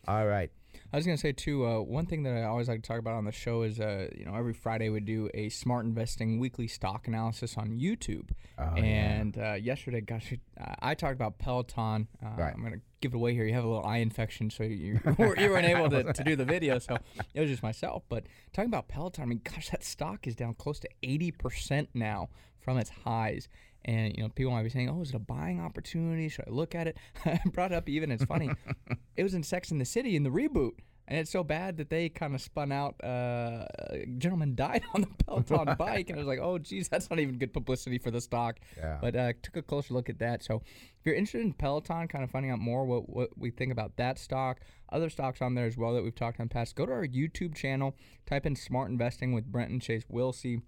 [0.09, 0.51] All right.
[0.93, 1.67] I was gonna say too.
[1.67, 4.09] Uh, one thing that I always like to talk about on the show is, uh,
[4.15, 8.31] you know, every Friday we do a smart investing weekly stock analysis on YouTube.
[8.59, 8.83] Oh, yeah.
[8.83, 12.09] and uh, yesterday, gosh, I I talked about Peloton.
[12.25, 12.55] Uh, Right.
[12.55, 13.45] I'm gonna give it away here.
[13.45, 16.45] You have a little eye infection, so you you weren't able to, to do the
[16.45, 16.79] video.
[16.79, 16.99] So
[17.35, 18.03] it was just myself.
[18.09, 21.89] But talking about Peloton, I mean, gosh, that stock is down close to 80 percent
[21.95, 22.29] now
[22.61, 23.49] from its highs.
[23.85, 26.29] And you know, people might be saying, "Oh, is it a buying opportunity?
[26.29, 28.11] Should I look at it?" I brought up even.
[28.11, 28.51] It's funny.
[29.17, 30.73] it was in Sex in the City in the reboot,
[31.09, 32.97] and it's so bad that they kind of spun out.
[33.03, 37.09] Uh, a gentleman died on the Peloton bike, and it was like, "Oh, geez, that's
[37.11, 38.99] not even good publicity for the stock." Yeah.
[39.01, 40.43] But uh, took a closer look at that.
[40.43, 43.73] So if you're interested in Peloton, kind of finding out more what what we think
[43.73, 46.87] about that stock, other stocks on there as well that we've talked on past, go
[46.87, 47.95] to our YouTube channel,
[48.27, 50.63] type in "Smart Investing" with Brent and Chase Wilsey.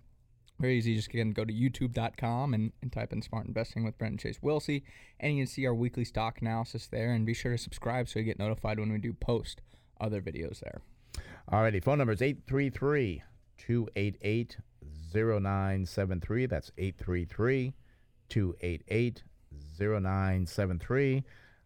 [0.61, 0.97] Very easy.
[0.97, 4.39] Just again go to youtube.com and, and type in Smart Investing with Brent and Chase
[4.39, 4.83] Wilsey,
[5.19, 7.13] and you can see our weekly stock analysis there.
[7.13, 9.63] And be sure to subscribe so you get notified when we do post
[10.01, 10.81] other videos there.
[11.51, 13.23] Alrighty, phone number is 833
[13.59, 14.57] 288
[15.13, 16.47] 0973.
[16.47, 17.75] That's 833
[18.29, 19.23] 288
[19.79, 21.25] 0973.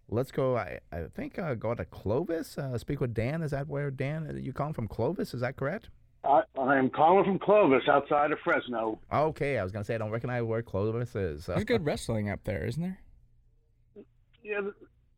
[0.08, 2.58] Let's go, I, I think, uh, go to Clovis.
[2.58, 3.42] Uh, speak with Dan.
[3.42, 5.32] Is that where, Dan, uh, you calling from Clovis?
[5.32, 5.88] Is that correct?
[6.24, 9.00] I, I am calling from Clovis outside of Fresno.
[9.12, 11.46] Okay, I was going to say, I don't recognize where Clovis is.
[11.46, 13.00] There's good wrestling up there, isn't there?
[14.44, 14.74] Yeah, th-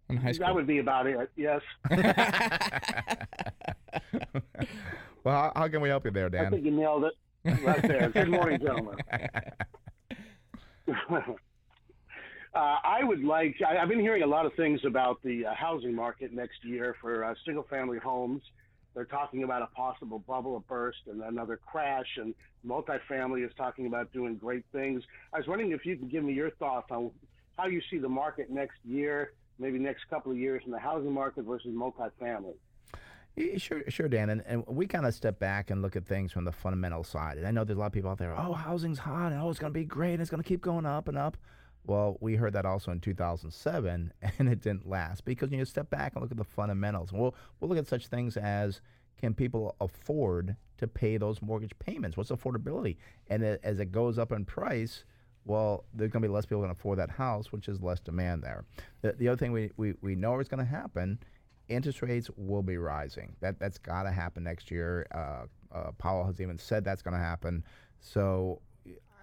[0.09, 0.47] In high school.
[0.47, 1.31] that would be about it.
[1.37, 1.63] Yes.
[5.25, 6.47] well, how, how can we help you there, Dan?
[6.47, 7.15] I think you nailed it
[7.63, 8.11] right there.
[8.11, 8.97] Good morning, gentlemen.
[10.89, 11.35] uh,
[12.55, 15.95] I would like, I, I've been hearing a lot of things about the uh, housing
[15.95, 18.43] market next year for uh, single family homes.
[18.95, 23.87] They're talking about a possible bubble, a burst, and another crash, and multifamily is talking
[23.87, 25.03] about doing great things.
[25.33, 27.11] I was wondering if you could give me your thoughts on
[27.57, 31.13] how you see the market next year, maybe next couple of years in the housing
[31.13, 32.55] market versus multifamily.
[33.57, 34.31] Sure, sure, Dan.
[34.31, 37.37] And, and we kind of step back and look at things from the fundamental side.
[37.37, 39.51] And I know there's a lot of people out there, oh, housing's hot, and oh,
[39.51, 41.37] it's going to be great, and it's going to keep going up and up.
[41.87, 46.13] Well, we heard that also in 2007, and it didn't last because you step back
[46.15, 47.13] and look at the fundamentals.
[47.13, 48.81] We'll, we'll look at such things as
[49.19, 52.17] can people afford to pay those mortgage payments?
[52.17, 52.97] What's affordability?
[53.29, 55.05] And as it goes up in price,
[55.45, 58.01] well, there's going to be less people going to afford that house, which is less
[58.01, 58.65] demand there.
[59.03, 61.19] The, the other thing we, we, we know is going to happen
[61.69, 63.35] interest rates will be rising.
[63.41, 65.07] That that's got to happen next year.
[65.15, 67.65] Uh, uh, Powell has even said that's going to happen.
[68.01, 68.61] So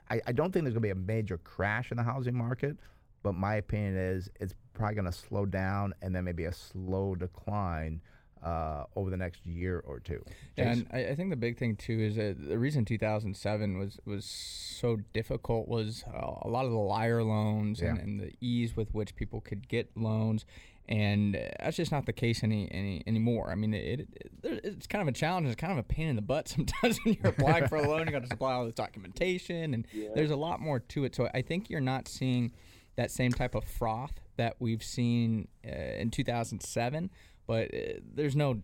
[0.10, 2.78] I, I don't think there's going to be a major crash in the housing market,
[3.24, 7.16] but my opinion is it's probably going to slow down and then maybe a slow
[7.16, 8.02] decline
[8.44, 10.24] uh, over the next year or two.
[10.58, 14.00] Yeah, and I, I think the big thing too is that the reason 2007 was
[14.06, 18.04] was so difficult was uh, a lot of the liar loans and, Yeah.
[18.04, 20.46] and the ease with which people could get loans,
[20.90, 23.52] and uh, that's just not the case any, any anymore.
[23.52, 24.08] I mean, it,
[24.44, 25.48] it, it's kind of a challenge.
[25.48, 28.08] It's kind of a pain in the butt sometimes when you're applying for a loan.
[28.08, 31.16] You got to supply all this documentation, and there's a lot more to it.
[31.16, 32.52] So I think you're not seeing
[32.98, 37.10] that same type of froth that we've seen uh, in 2007.
[37.52, 38.62] But uh, there's no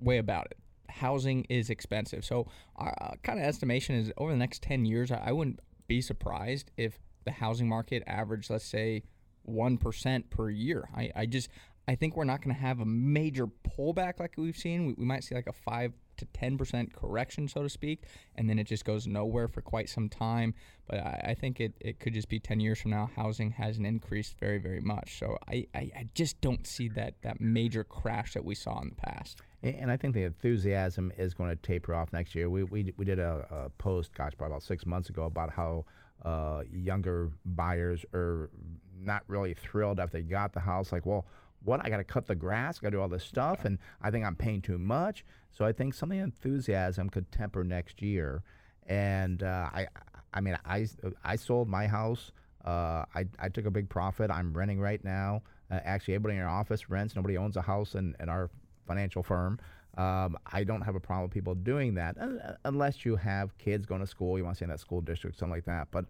[0.00, 0.56] way about it.
[0.88, 2.24] Housing is expensive.
[2.24, 6.00] So our uh, kind of estimation is over the next 10 years, I, wouldn't be
[6.00, 9.04] surprised if the housing market averaged, let's say,
[9.48, 10.88] 1% per year.
[10.92, 11.50] I, I just,
[11.86, 14.86] I think we're not going to have a major pullback like we've seen.
[14.86, 18.04] We, we might see like a 5 to 10% correction, so to speak,
[18.36, 20.54] and then it just goes nowhere for quite some time.
[20.88, 23.86] But I, I think it, it could just be 10 years from now, housing hasn't
[23.86, 25.18] increased very, very much.
[25.18, 28.90] So I, I, I just don't see that, that major crash that we saw in
[28.90, 29.40] the past.
[29.62, 32.50] And I think the enthusiasm is going to taper off next year.
[32.50, 35.84] We, we, we did a, a post, gosh, probably about six months ago about how
[36.24, 38.50] uh, younger buyers are
[39.00, 40.92] not really thrilled after they got the house.
[40.92, 41.26] Like, well,
[41.64, 41.80] what?
[41.84, 44.24] I got to cut the grass, got to do all this stuff, and I think
[44.24, 45.24] I'm paying too much.
[45.52, 48.42] So I think some of the enthusiasm could temper next year.
[48.86, 49.86] And uh, I,
[50.34, 50.86] I mean, I,
[51.24, 52.32] I sold my house.
[52.64, 54.30] Uh, I, I took a big profit.
[54.30, 55.42] I'm renting right now.
[55.70, 57.14] Uh, actually, everybody in our office rents.
[57.16, 58.50] Nobody owns a house in, in our
[58.86, 59.58] financial firm.
[59.98, 62.16] Um, I don't have a problem with people doing that
[62.64, 64.38] unless you have kids going to school.
[64.38, 65.88] You want to stay in that school district, something like that.
[65.90, 66.06] But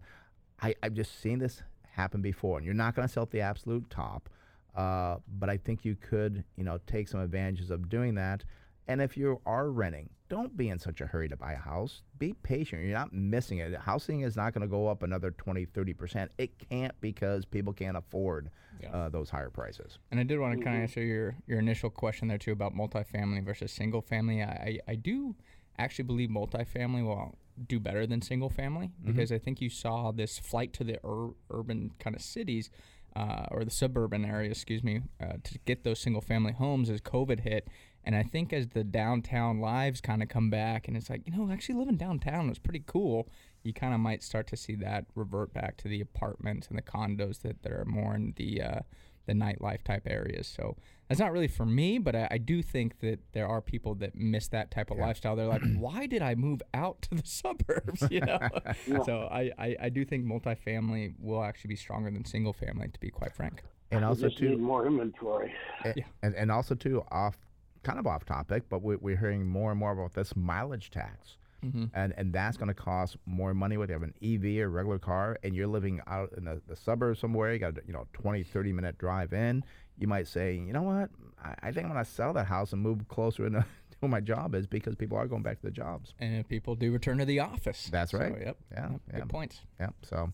[0.61, 3.41] I, I've just seen this happen before, and you're not going to sell at the
[3.41, 4.29] absolute top.
[4.75, 8.43] Uh, but I think you could, you know, take some advantages of doing that.
[8.87, 12.01] And if you are renting, don't be in such a hurry to buy a house.
[12.17, 12.83] Be patient.
[12.83, 13.73] You're not missing it.
[13.77, 16.27] Housing is not going to go up another 20, 30%.
[16.37, 18.49] It can't because people can't afford
[18.81, 18.89] Yeah.
[18.91, 19.99] uh, those higher prices.
[20.11, 22.73] And I did want to kind of answer your, your initial question there too about
[22.75, 24.41] multifamily versus single family.
[24.41, 25.35] I, I, I do
[25.77, 30.39] actually believe multifamily will do better than single family because I think you saw this
[30.39, 32.69] flight to the ur- urban kind of cities
[33.15, 36.99] uh, or the suburban areas, excuse me, uh, to get those single family homes as
[36.99, 37.67] COVID hit.
[38.05, 41.31] And I think as the downtown lives kind of come back and it's like, you
[41.35, 43.29] know, actually living downtown was pretty cool,
[43.63, 46.81] you kind of might start to see that revert back to the apartments and the
[46.81, 48.79] condos that, that are more in the uh,
[49.25, 50.47] the nightlife type areas.
[50.47, 50.75] So
[51.07, 54.15] that's not really for me, but I, I do think that there are people that
[54.15, 55.37] miss that type of lifestyle.
[55.37, 58.03] They're like, why did I move out to the suburbs?
[58.11, 58.37] You know.
[59.05, 62.99] So I, I, I do think multifamily will actually be stronger than single family, to
[62.99, 63.63] be quite frank.
[63.91, 65.53] And also, just too, more inventory.
[65.85, 67.37] A- And, and also too off,
[67.83, 71.37] kind of off topic, but we, we're hearing more and more about this mileage tax,
[71.63, 71.85] mm-hmm.
[71.93, 74.99] and and that's going to cost more money whether you have an EV or regular
[74.99, 77.53] car, and you're living out in the, the suburbs somewhere.
[77.53, 79.63] You got a, you know 20, 30 minute drive in.
[79.99, 81.09] You might say, you know what,
[81.43, 83.63] I, I think I'm going to sell that house and move closer into
[83.99, 86.13] where my job is because people are going back to the jobs.
[86.19, 87.89] And people do return to the office.
[87.91, 88.33] That's So, right.
[88.39, 88.57] yep.
[88.71, 89.19] Yeah, yep, yeah.
[89.19, 89.61] Good points.
[89.79, 89.89] Yeah.
[90.01, 90.33] So,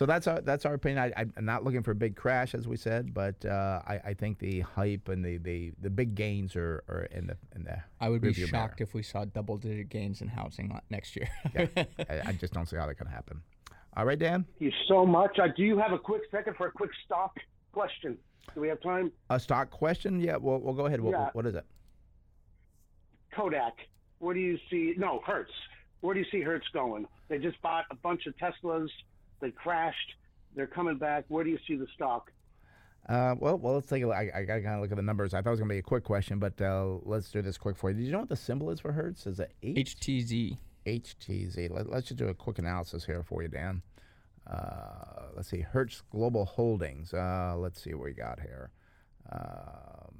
[0.00, 1.12] so that's our that's our opinion.
[1.14, 4.14] I, I'm not looking for a big crash, as we said, but uh, I, I
[4.14, 7.76] think the hype and the, the, the big gains are, are in the in the.
[8.00, 8.48] I would be rearview mirror.
[8.48, 11.28] shocked if we saw double digit gains in housing next year.
[11.54, 13.42] Yeah, I, I just don't see how that can happen.
[13.94, 14.46] All right, Dan.
[14.58, 15.38] Thank you so much.
[15.38, 17.36] Uh, do you have a quick second for a quick stock
[17.72, 18.16] question?
[18.54, 19.12] Do we have time?
[19.28, 20.18] A stock question?
[20.18, 21.02] Yeah, we'll, we'll go ahead.
[21.02, 21.28] What, Yeah.
[21.34, 21.66] what is it?
[23.36, 23.74] Kodak.
[24.18, 24.94] Where do you see?
[24.96, 25.52] No, Hertz.
[26.00, 27.06] Where do you see Hertz going?
[27.28, 28.88] They just bought a bunch of Teslas.
[29.40, 30.14] They crashed.
[30.54, 31.24] They're coming back.
[31.28, 32.30] Where do you see the stock?
[33.08, 34.16] Uh, well, well, let's take a look.
[34.16, 35.34] I, I got to kind of look at the numbers.
[35.34, 37.58] I thought it was going to be a quick question, but uh, let's do this
[37.58, 37.96] quick for you.
[37.96, 39.26] Did you know what the symbol is for Hertz?
[39.26, 39.96] Is it H?
[40.00, 40.58] HTZ.
[40.86, 41.70] HTZ.
[41.70, 43.82] Let, let's just do a quick analysis here for you, Dan.
[44.46, 47.14] Uh, let's see, Hertz Global Holdings.
[47.14, 48.70] Uh, let's see what we got here.
[49.32, 50.14] Um,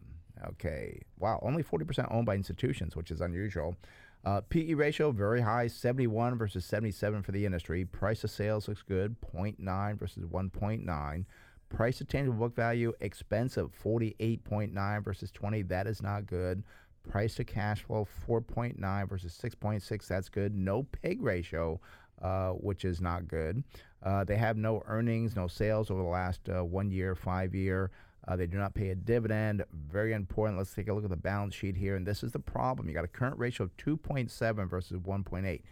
[0.50, 3.76] okay, wow, only 40% owned by institutions, which is unusual.
[4.24, 7.84] Uh, PE ratio very high, 71 versus 77 for the industry.
[7.84, 11.24] Price to sales looks good, 0.9 versus 1.9.
[11.70, 15.62] Price to tangible book value expensive, 48.9 versus 20.
[15.62, 16.62] That is not good.
[17.08, 20.06] Price to cash flow 4.9 versus 6.6.
[20.06, 20.54] That's good.
[20.54, 21.80] No PEG ratio,
[22.20, 23.64] uh, which is not good.
[24.02, 27.90] Uh, they have no earnings, no sales over the last uh, one year, five year.
[28.30, 29.64] Uh, they do not pay a dividend.
[29.72, 30.56] Very important.
[30.56, 31.96] Let's take a look at the balance sheet here.
[31.96, 32.86] And this is the problem.
[32.86, 35.62] You got a current ratio of 2.7 versus 1.8.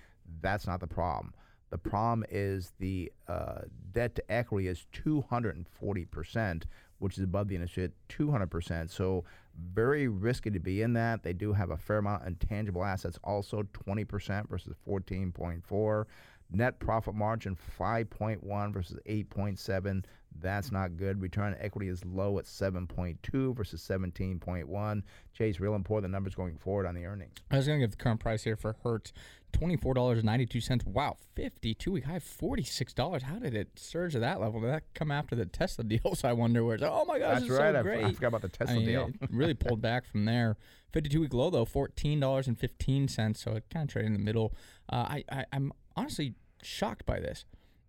[0.43, 1.35] That's not the problem.
[1.71, 3.61] The problem is the uh,
[3.93, 6.65] debt to equity is 240%,
[6.99, 8.91] which is above the industry at 200%.
[8.91, 9.25] So
[9.73, 11.23] very risky to be in that.
[11.23, 16.05] They do have a fair amount of intangible assets, also 20% versus 14.4.
[16.51, 20.05] Net profit margin 5.1 versus 8.7.
[20.41, 21.21] That's not good.
[21.21, 25.03] Return on equity is low at 7.2 versus 17.1.
[25.33, 27.35] Chase, real important the numbers going forward on the earnings.
[27.51, 29.13] I was going to give the current price here for Hertz
[29.53, 30.85] twenty-four dollars ninety-two cents.
[30.85, 33.23] Wow, fifty-two week high, forty-six dollars.
[33.23, 34.61] How did it surge to that level?
[34.61, 36.25] Did that come after the Tesla deals?
[36.25, 36.77] I wonder where.
[36.77, 37.75] It's, oh my gosh, That's it's right.
[37.75, 38.05] so I great.
[38.05, 39.11] I forgot about the Tesla I mean, deal.
[39.21, 40.57] It really pulled back from there.
[40.93, 43.43] Fifty-two week low though, fourteen dollars and fifteen cents.
[43.43, 44.55] So it kind of traded in the middle.
[44.91, 47.45] Uh, I, I I'm honestly shocked by this.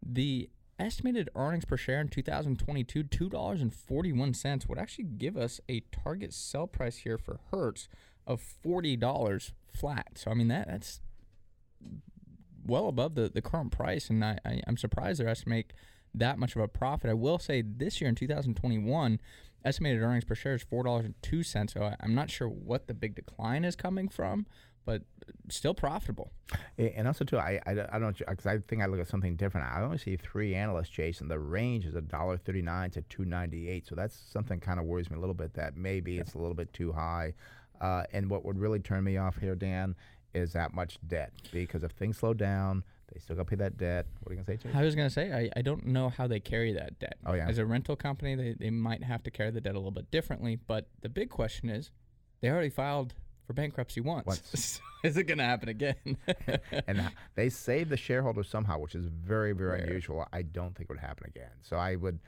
[0.05, 5.37] The estimated earnings per share in 2022, two dollars and forty-one cents, would actually give
[5.37, 7.89] us a target sell price here for Hertz
[8.25, 10.11] of forty dollars flat.
[10.15, 10.99] So I mean that that's
[12.65, 15.71] well above the, the current price, and I, I, I'm surprised they're estimating
[16.13, 17.09] that much of a profit.
[17.09, 19.19] I will say this year in 2021,
[19.63, 21.73] estimated earnings per share is four dollars and two cents.
[21.73, 24.45] So I, I'm not sure what the big decline is coming from,
[24.85, 25.01] but
[25.49, 26.31] still profitable.
[26.77, 29.35] And also too, I I, don't- I don't because I think I look at something
[29.35, 29.67] different.
[29.67, 31.19] I only see three analysts, Chase.
[31.23, 33.87] The range is a dollar thirty nine to two ninety eight.
[33.87, 35.53] So that's something kind of worries me a little bit.
[35.53, 37.33] That maybe it's a little bit too high.
[37.81, 39.95] Uh, and what would really turn me off here, Dan,
[40.33, 41.31] is that much debt.
[41.53, 44.05] Because if things slow down, they still got to pay that debt.
[44.21, 44.75] What are you gonna say, Chase?
[44.75, 47.15] I was going to say, I, I don't know how they carry that debt.
[47.25, 47.47] Oh, yeah.
[47.47, 50.11] As a rental company, they, they might have to carry the debt a little bit
[50.11, 50.57] differently.
[50.57, 51.89] But the big question is,
[52.41, 53.13] they already filed
[53.49, 54.27] for bankruptcy once.
[54.27, 54.79] Once.
[55.03, 55.95] is it going to happen again?
[56.87, 59.87] and they save the shareholders somehow, which is very, very Rare.
[59.87, 60.27] unusual.
[60.31, 61.49] I don't think it would happen again.
[61.63, 62.19] So I would.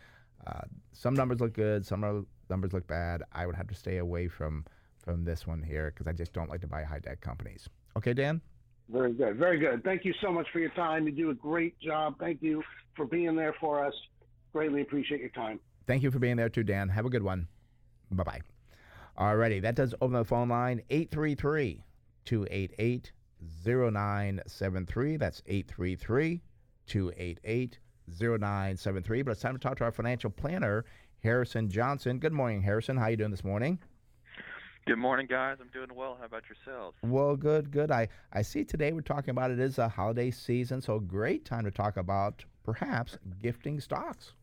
[0.48, 0.62] Uh,
[0.94, 3.22] some numbers look good, some numbers look bad.
[3.34, 4.66] I would have to stay away from
[4.98, 7.70] from this one here because I just don't like to buy high debt companies.
[7.96, 8.42] Okay, Dan.
[8.90, 9.38] Very good.
[9.38, 9.84] Very good.
[9.84, 11.06] Thank you so much for your time.
[11.06, 12.16] You do a great job.
[12.20, 12.64] Thank you
[12.96, 13.94] for being there for us.
[14.54, 15.60] Greatly appreciate your time.
[15.86, 16.90] Thank you for being there too, Dan.
[16.90, 17.48] Have a good one.
[18.10, 18.42] Bye bye.
[19.22, 21.84] Alrighty, that does open the phone line 833
[22.26, 23.12] 288
[23.64, 25.18] 0973.
[25.18, 26.42] That's 833
[26.88, 27.80] 288
[28.18, 29.22] 0973.
[29.22, 30.86] But it's time to talk to our financial planner,
[31.22, 32.18] Harrison Johnson.
[32.18, 32.98] Good morning, Harrison.
[32.98, 33.78] How are you doing this morning?
[34.88, 35.58] Good morning, guys.
[35.62, 36.18] I'm doing well.
[36.20, 36.98] How about yourselves?
[37.04, 37.92] Well, good, good.
[37.92, 41.66] I, I see today we're talking about it is a holiday season, so great time
[41.66, 44.34] to talk about perhaps gifting stocks.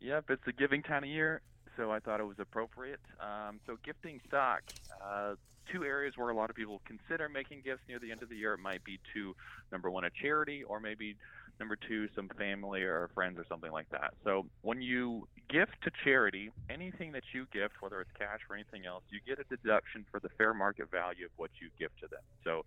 [0.00, 1.42] Yep, it's a giving time of year,
[1.76, 3.00] so I thought it was appropriate.
[3.20, 4.62] Um, so, gifting stock,
[5.04, 5.34] uh,
[5.72, 8.36] two areas where a lot of people consider making gifts near the end of the
[8.36, 8.54] year.
[8.54, 9.34] It might be to
[9.70, 11.16] number one, a charity, or maybe
[11.58, 14.14] number two, some family or friends or something like that.
[14.24, 18.86] So, when you gift to charity, anything that you gift, whether it's cash or anything
[18.86, 22.08] else, you get a deduction for the fair market value of what you gift to
[22.08, 22.22] them.
[22.44, 22.64] So,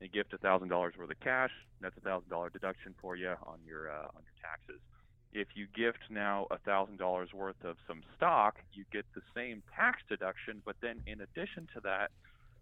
[0.00, 3.34] you gift a thousand dollars worth of cash, that's a thousand dollar deduction for you
[3.46, 4.80] on your uh, on your taxes
[5.36, 9.62] if you gift now a thousand dollars worth of some stock, you get the same
[9.76, 12.10] tax deduction, but then in addition to that,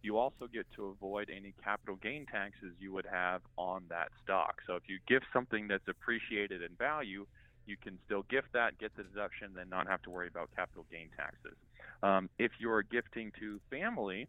[0.03, 4.57] you also get to avoid any capital gain taxes you would have on that stock.
[4.66, 7.27] So if you gift something that's appreciated in value,
[7.64, 10.85] you can still gift that, get the deduction, then not have to worry about capital
[10.91, 11.57] gain taxes.
[12.03, 14.27] Um, if you're gifting to family,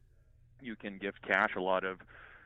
[0.61, 1.55] you can gift cash.
[1.57, 1.97] A lot of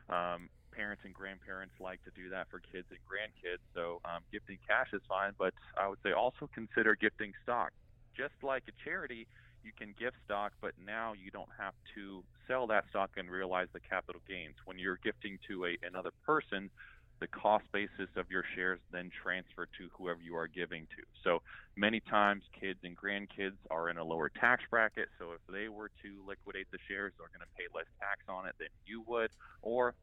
[0.10, 0.50] um,
[0.80, 3.60] parents and grandparents like to do that for kids and grandkids.
[3.76, 7.72] So um, gifting cash is fine, but I would say also consider gifting stock.
[8.16, 9.28] Just like a charity,
[9.62, 13.68] you can gift stock, but now you don't have to sell that stock and realize
[13.74, 14.56] the capital gains.
[14.64, 16.72] When you're gifting to a, another person,
[17.20, 21.04] the cost basis of your shares then transfer to whoever you are giving to.
[21.24, 21.40] So
[21.76, 25.10] many times kids and grandkids are in a lower tax bracket.
[25.20, 28.48] So if they were to liquidate the shares, they're going to pay less tax on
[28.48, 29.32] it than you would.
[29.62, 29.96] Or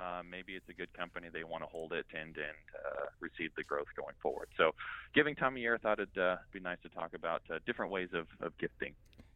[0.00, 3.50] uh, maybe it's a good company they want to hold it and and uh, receive
[3.56, 4.48] the growth going forward.
[4.56, 4.72] So,
[5.14, 7.92] giving time of year, I thought it'd uh, be nice to talk about uh, different
[7.92, 8.94] ways of, of gifting.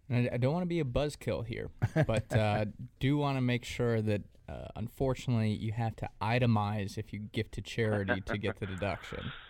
[0.08, 1.70] And I, don't want to be a buzzkill here,
[2.06, 2.66] but uh,
[2.98, 7.52] do want to make sure that uh, unfortunately you have to itemize if you gift
[7.52, 9.32] to charity to get the deduction.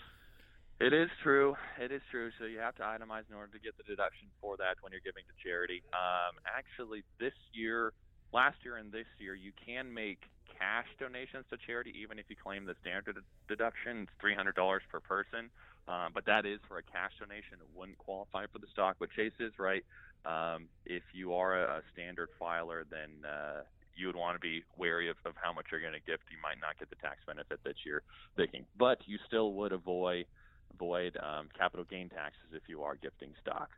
[0.80, 1.56] It is true.
[1.78, 2.30] It is true.
[2.38, 5.04] So you have to itemize in order to get the deduction for that when you're
[5.04, 5.82] giving to charity.
[5.92, 7.92] Um, actually, this year,
[8.32, 10.22] last year, and this year, you can make
[10.58, 13.16] cash donations to charity, even if you claim the standard
[13.48, 15.50] deduction, it's three hundred dollars per person.
[15.88, 18.96] Um, but that is for a cash donation; it wouldn't qualify for the stock.
[18.98, 19.84] But Chase is right.
[20.24, 23.62] Um, if you are a, a standard filer, then uh,
[23.96, 26.24] you would want to be wary of, of how much you're going to gift.
[26.30, 28.02] You might not get the tax benefit that you're
[28.36, 30.26] thinking, but you still would avoid
[30.72, 33.70] avoid um, capital gain taxes if you are gifting stock.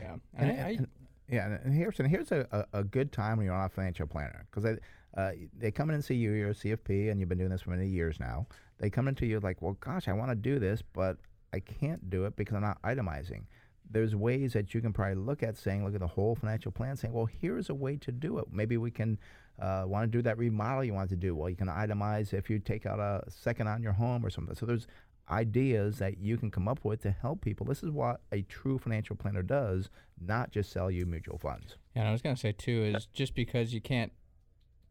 [0.00, 0.88] Yeah, and, and, and,
[1.28, 4.78] yeah, and here's here's a, a, good time when you're on a financial planner because
[5.16, 7.62] uh, they come in and see you, you're a CFP, and you've been doing this
[7.62, 8.46] for many years now.
[8.78, 11.18] They come into you like, well, gosh, I want to do this, but
[11.52, 13.44] I can't do it because I'm not itemizing.
[13.90, 16.96] There's ways that you can probably look at saying, look at the whole financial plan,
[16.96, 18.46] saying, well, here's a way to do it.
[18.50, 19.18] Maybe we can
[19.60, 21.34] uh, want to do that remodel you want to do.
[21.34, 24.54] Well, you can itemize if you take out a second on your home or something.
[24.54, 24.86] So there's
[25.30, 27.66] ideas that you can come up with to help people.
[27.66, 29.88] This is what a true financial planner does,
[30.20, 31.76] not just sell you mutual funds.
[31.94, 34.12] Yeah, and I was going to say too is just because you can't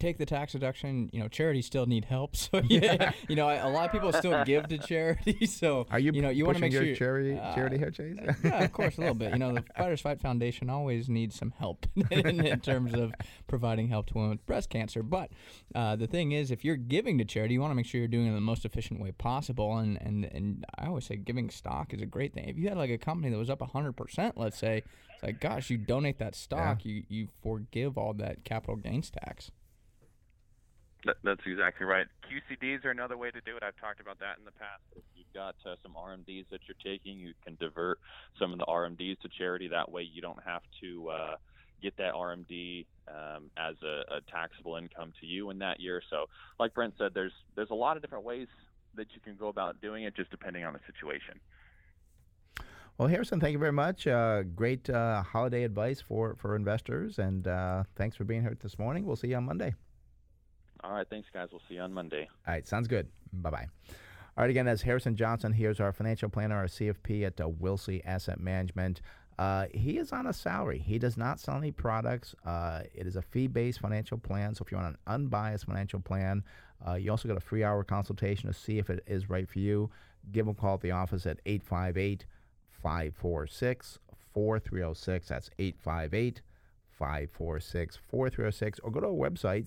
[0.02, 1.10] take the tax deduction.
[1.14, 2.36] You know, charities still need help.
[2.41, 5.45] So yeah, you know, a lot of people still give to charity.
[5.45, 6.12] So are you?
[6.12, 8.18] You know, you want to make your sure charity uh, charity here, Chase.
[8.43, 9.34] yeah, of course, a little bit.
[9.34, 13.14] You know, the Fighters Fight Foundation always needs some help in, in, terms of
[13.47, 15.04] providing help to women with breast cancer.
[15.04, 15.30] But
[15.76, 18.08] uh, the thing is, if you're giving to charity, you want to make sure you're
[18.08, 19.78] doing it in the most efficient way possible.
[19.78, 22.47] And and and I always say giving stock is a great thing.
[22.47, 24.84] If you had like a company that was up 100 percent, let's say,
[25.14, 26.91] it's like, gosh, you donate that stock, yeah.
[26.91, 29.52] you you forgive all that capital gains tax.
[31.06, 32.06] That, that's exactly right.
[32.30, 33.64] QCDs are another way to do it.
[33.64, 34.84] I've talked about that in the past.
[34.95, 37.99] If you've got uh, some RMDs that you're taking, you can divert
[38.38, 39.68] some of the RMDs to charity.
[39.68, 41.36] That way, you don't have to uh,
[41.82, 46.04] get that RMD um, as a, a taxable income to you in that year.
[46.10, 46.26] So,
[46.60, 48.47] like Brent said, there's there's a lot of different ways
[48.95, 51.39] that you can go about doing it, just depending on the situation.
[52.97, 54.06] Well, Harrison, thank you very much.
[54.06, 58.78] Uh, great uh, holiday advice for, for investors, and uh, thanks for being here this
[58.78, 59.06] morning.
[59.06, 59.74] We'll see you on Monday.
[60.84, 61.08] All right.
[61.10, 61.50] Thanks, guys.
[61.52, 62.28] We'll see you on Monday.
[62.48, 62.68] All right.
[62.68, 63.08] Sounds good.
[63.34, 63.68] Bye bye.
[64.38, 64.50] All right.
[64.50, 65.54] Again, that's Harrison Johnson.
[65.54, 69.02] Here's our financial planner, our CFP at uh, Wilsey Asset Management.
[69.38, 70.78] Uh, he is on a salary.
[70.78, 72.36] He does not sell any products.
[72.46, 74.54] Uh, it is a fee based financial plan.
[74.54, 76.44] So if you want an unbiased financial plan,
[76.88, 79.60] uh, you also get a free hour consultation to see if it is right for
[79.60, 79.90] you.
[80.32, 82.26] Give him a call at the office at 858
[82.84, 84.00] 546
[84.34, 85.28] 4306.
[85.28, 86.42] That's 858
[87.02, 89.66] 546 4306 or go to our website,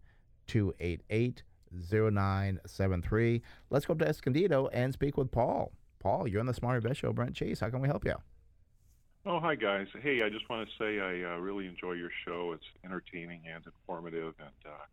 [0.49, 1.45] 288
[1.93, 3.43] 0973.
[3.71, 5.71] Let's go up to Escondido and speak with Paul.
[6.01, 7.13] Paul, you're on the Smart Invest Show.
[7.13, 8.17] Brent Chase, how can we help you?
[9.27, 9.87] Oh, hi, guys.
[10.03, 12.53] Hey, I just want to say I uh, really enjoy your show.
[12.53, 14.85] It's entertaining and informative, and uh,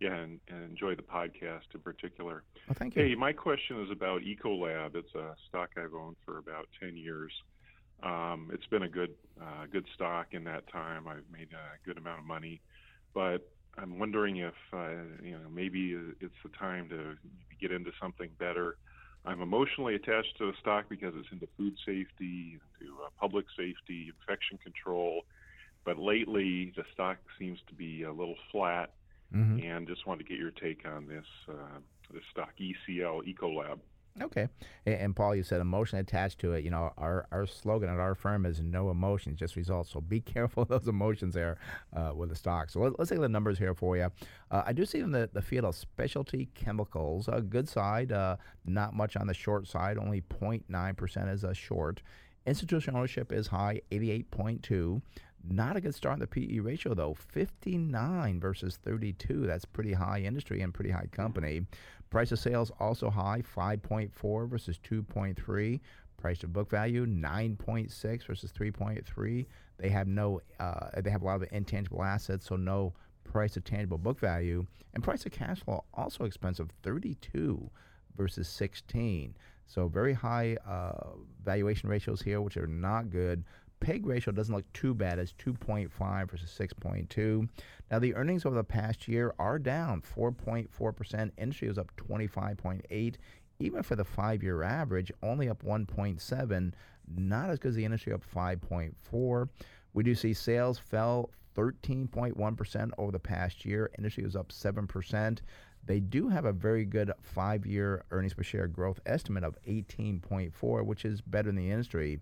[0.00, 2.42] yeah, and, and enjoy the podcast in particular.
[2.68, 3.02] Well, thank you.
[3.02, 4.94] Hey, my question is about Ecolab.
[4.94, 7.30] It's a stock I've owned for about 10 years.
[8.02, 11.06] Um, it's been a good, uh, good stock in that time.
[11.06, 12.62] I've made a good amount of money,
[13.12, 13.46] but
[13.76, 14.88] I'm wondering if uh,
[15.22, 17.14] you know maybe it's the time to
[17.60, 18.78] get into something better.
[19.26, 24.12] I'm emotionally attached to the stock because it's into food safety, into uh, public safety,
[24.18, 25.22] infection control.
[25.84, 28.92] But lately, the stock seems to be a little flat,
[29.34, 29.64] Mhm.
[29.64, 31.80] and just wanted to get your take on this uh,
[32.12, 33.80] this stock, ECL Ecolab.
[34.22, 34.48] Okay.
[34.86, 36.64] And, and Paul, you said emotion attached to it.
[36.64, 39.90] You know, our, our slogan at our firm is no emotions, just results.
[39.90, 41.58] So be careful of those emotions there
[41.94, 42.70] uh, with the stock.
[42.70, 44.10] So let, us take the numbers here for you.
[44.50, 48.36] Uh, I do see in the, the field of specialty chemicals, a good side, uh,
[48.64, 52.02] not much on the short side, only 0.9% is a short.
[52.46, 55.02] Institutional ownership is high, 88.2.
[55.48, 59.46] Not a good start in the PE ratio though, 59 versus 32.
[59.46, 61.62] That's pretty high industry and pretty high company.
[62.10, 65.80] Price of sales also high, 5.4 versus 2.3.
[66.16, 69.46] Price to book value 9.6 versus 3.3.
[69.78, 72.94] They have no, uh, they have a lot of intangible assets, so no
[73.24, 74.66] price to tangible book value.
[74.94, 77.70] And price to cash flow also expensive, 32
[78.16, 79.36] versus 16.
[79.66, 83.44] So very high uh, valuation ratios here, which are not good.
[83.80, 85.18] PEG ratio doesn't look too bad.
[85.18, 87.48] It's 2.5 versus 6.2.
[87.90, 91.30] Now the earnings over the past year are down 4.4%.
[91.38, 93.14] Industry was up 25.8.
[93.58, 96.72] Even for the five-year average, only up 1.7.
[97.16, 99.48] Not as good as the industry, up 5.4.
[99.94, 103.90] We do see sales fell 13.1% over the past year.
[103.96, 105.38] Industry was up 7%.
[105.86, 110.84] They do have a very good five year earnings per share growth estimate of 18.4,
[110.84, 112.20] which is better than the industry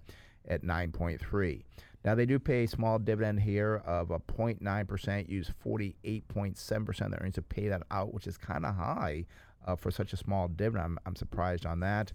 [0.48, 1.62] at 9.3.
[2.04, 7.18] Now, they do pay a small dividend here of a 0.9%, use 48.7% of the
[7.18, 9.24] earnings to pay that out, which is kind of high
[9.66, 10.84] uh, for such a small dividend.
[10.84, 12.12] I'm, I'm surprised on that.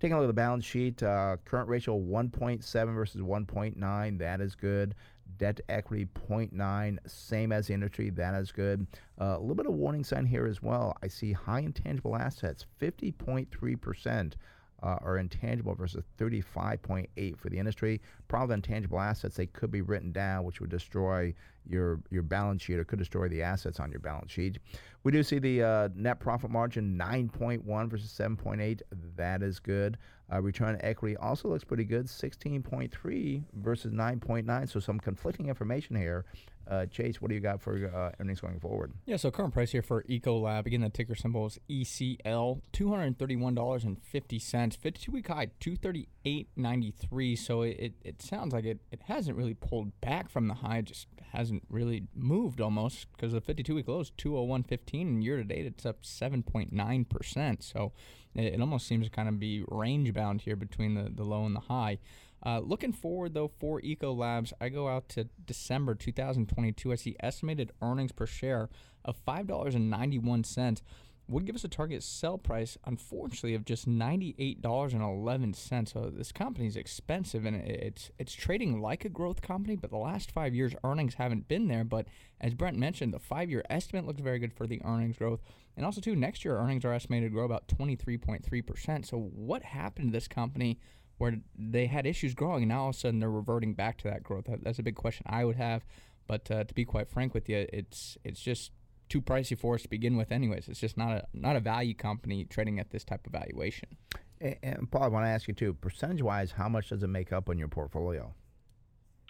[0.00, 4.18] Taking a look at the balance sheet, uh, current ratio 1.7 versus 1.9.
[4.18, 4.94] That is good.
[5.38, 8.10] Debt to equity 0.9, same as the industry.
[8.10, 8.86] That is good.
[9.20, 10.96] Uh, a little bit of warning sign here as well.
[11.02, 14.34] I see high intangible assets, 50.3%.
[14.82, 18.00] Uh, are intangible versus 35.8 for the industry.
[18.28, 21.32] Problem intangible assets, they could be written down, which would destroy
[21.68, 24.58] your your balance sheet or could destroy the assets on your balance sheet.
[25.02, 28.82] We do see the uh, net profit margin 9.1 versus 7.8.
[29.16, 29.98] That is good.
[30.32, 34.68] Uh, return on equity also looks pretty good, 16.3 versus 9.9.
[34.68, 36.24] So some conflicting information here.
[36.68, 38.92] Uh, Chase, what do you got for uh, earnings going forward?
[39.04, 44.76] Yeah, so current price here for Ecolab, again, the ticker symbol is ECL, $231.50.
[44.76, 47.38] 52 week high, 238.93.
[47.38, 50.80] So it, it, it sounds like it, it hasn't really pulled back from the high,
[50.80, 55.44] just hasn't really moved almost because the 52 week low is 201.15 and year to
[55.44, 57.62] date it's up 7.9%.
[57.62, 57.92] So
[58.34, 61.44] it, it almost seems to kind of be range bound here between the, the low
[61.44, 61.98] and the high.
[62.46, 66.92] Uh, looking forward though for Ecolabs, I go out to December 2022.
[66.92, 68.68] I see estimated earnings per share
[69.04, 70.80] of five dollars and ninety one cents.
[71.28, 75.92] Would give us a target sell price, unfortunately, of just ninety-eight dollars and eleven cents.
[75.92, 79.74] So this company is expensive, and it's it's trading like a growth company.
[79.74, 81.82] But the last five years, earnings haven't been there.
[81.82, 82.06] But
[82.40, 85.40] as Brent mentioned, the five-year estimate looks very good for the earnings growth,
[85.76, 89.04] and also too next year earnings are estimated to grow about twenty-three point three percent.
[89.04, 90.78] So what happened to this company?
[91.18, 94.04] Where they had issues growing, and now all of a sudden they're reverting back to
[94.08, 94.46] that growth.
[94.62, 95.84] That's a big question I would have.
[96.26, 98.72] But uh, to be quite frank with you, it's it's just
[99.08, 100.32] too pricey for us to begin with.
[100.32, 103.96] Anyways, it's just not a not a value company trading at this type of valuation.
[104.40, 107.08] And, and Paul, I want to ask you too, percentage wise, how much does it
[107.08, 108.34] make up on your portfolio?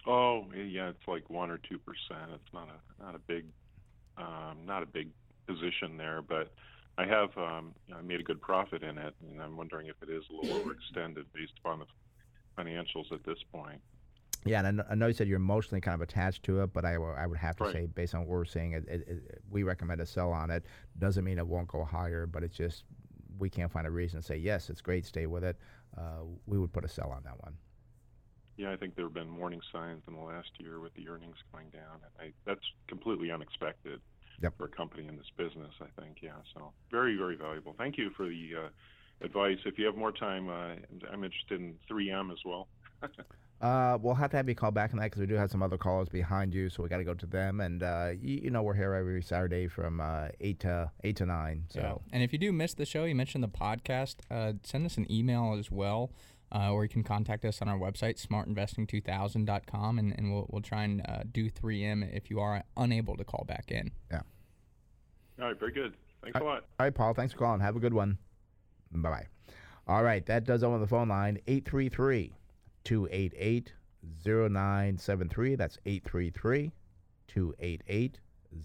[0.05, 2.31] Oh, yeah, it's like one or two percent.
[2.33, 3.45] It's not a not a big
[4.17, 5.09] um, not a big
[5.47, 6.51] position there, but
[6.97, 10.09] I have um, I made a good profit in it, and I'm wondering if it
[10.09, 11.85] is a little overextended based upon the
[12.57, 13.79] financials at this point.
[14.45, 16.85] Yeah, and I I know you said you're emotionally kind of attached to it, but
[16.85, 17.73] I would have to Right.
[17.73, 20.65] say, based on what we're seeing, it, it, it, we recommend a sell on it.
[20.97, 22.85] Doesn't mean it won't go higher, but it's just
[23.37, 25.57] we can't find a reason to say yes, it's great, stay with it.
[25.95, 27.55] Uh, we would put a sell on that one.
[28.57, 31.35] Yeah, I think there have been warning signs in the last year with the earnings
[31.53, 31.99] going down.
[32.19, 34.01] I, that's completely unexpected
[34.41, 34.53] Yep.
[34.57, 35.71] for a company in this business.
[35.81, 36.31] I think, yeah.
[36.53, 37.73] So very, very valuable.
[37.77, 39.57] Thank you for the uh, advice.
[39.65, 40.75] If you have more time, uh,
[41.11, 42.67] I'm interested in 3M as well.
[43.59, 45.63] Uh, we'll have to have you call back on that because we do have some
[45.63, 47.59] other callers behind you, so we got to go to them.
[47.59, 51.25] And uh, you, you know, we're here every Saturday from uh, eight to eight to
[51.25, 51.63] nine.
[51.69, 51.95] So, Yeah.
[52.13, 55.11] And if you do miss the show, you mentioned the podcast, uh, send us an
[55.11, 56.11] email as well,
[56.53, 60.83] uh, or you can contact us on our website, smartinvesting2000.com, and, and we'll, we'll try
[60.83, 63.91] and uh, do 3M if you are unable to call back in.
[64.11, 64.21] Yeah.
[65.39, 65.93] All right, very good.
[66.23, 66.65] Thanks a lot.
[66.79, 67.61] all right, Paul, thanks for calling.
[67.61, 68.17] Have a good one.
[68.91, 69.25] Bye bye.
[69.87, 72.33] All right, that does it on the phone line 833
[72.83, 73.73] 288
[74.25, 75.55] 0973.
[75.55, 76.71] That's 833
[77.27, 78.19] 288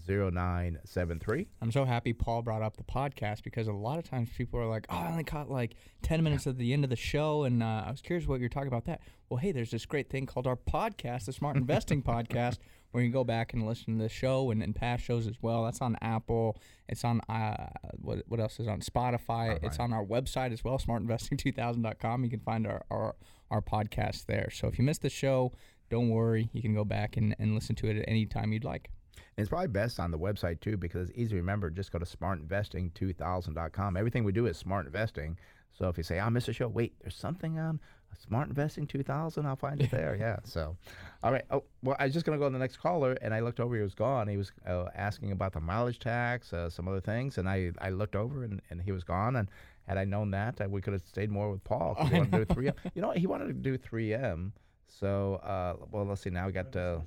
[0.07, 1.47] 0973.
[1.61, 4.67] I'm so happy Paul brought up the podcast because a lot of times people are
[4.67, 7.61] like, "Oh, I only caught like 10 minutes at the end of the show, and
[7.61, 10.25] uh, I was curious what you're talking about that." Well, hey, there's this great thing
[10.25, 12.59] called our podcast, the Smart Investing Podcast,
[12.91, 15.35] where you can go back and listen to the show and, and past shows as
[15.41, 15.63] well.
[15.63, 16.57] That's on Apple.
[16.87, 19.63] It's on uh, what what else is on Spotify?
[19.63, 22.23] It's on our website as well, smartinvesting2000.com.
[22.23, 23.15] You can find our, our
[23.51, 24.49] our podcast there.
[24.51, 25.51] So if you missed the show,
[25.89, 28.63] don't worry, you can go back and, and listen to it at any time you'd
[28.63, 28.89] like.
[29.15, 31.69] And it's probably best on the website too because it's easy to remember.
[31.69, 33.97] Just go to smartinvesting2000.com.
[33.97, 35.37] Everything we do is smart investing.
[35.77, 37.79] So if you say, I missed a show, wait, there's something on
[38.27, 39.45] Smart Investing 2000.
[39.45, 40.15] I'll find it there.
[40.19, 40.37] yeah.
[40.43, 40.77] So,
[41.23, 41.43] all right.
[41.49, 43.59] Oh, well, I was just going to go to the next caller and I looked
[43.59, 43.75] over.
[43.75, 44.27] He was gone.
[44.27, 47.39] He was uh, asking about the mileage tax, uh, some other things.
[47.39, 49.35] And I, I looked over and, and he was gone.
[49.37, 49.49] And
[49.87, 51.95] had I known that, uh, we could have stayed more with Paul.
[52.07, 52.73] he wanted to do 3M.
[52.93, 53.17] You know what?
[53.17, 54.51] He wanted to do 3M.
[54.87, 56.29] So, uh, well, let's see.
[56.29, 56.75] Now we got.
[56.75, 56.99] Uh,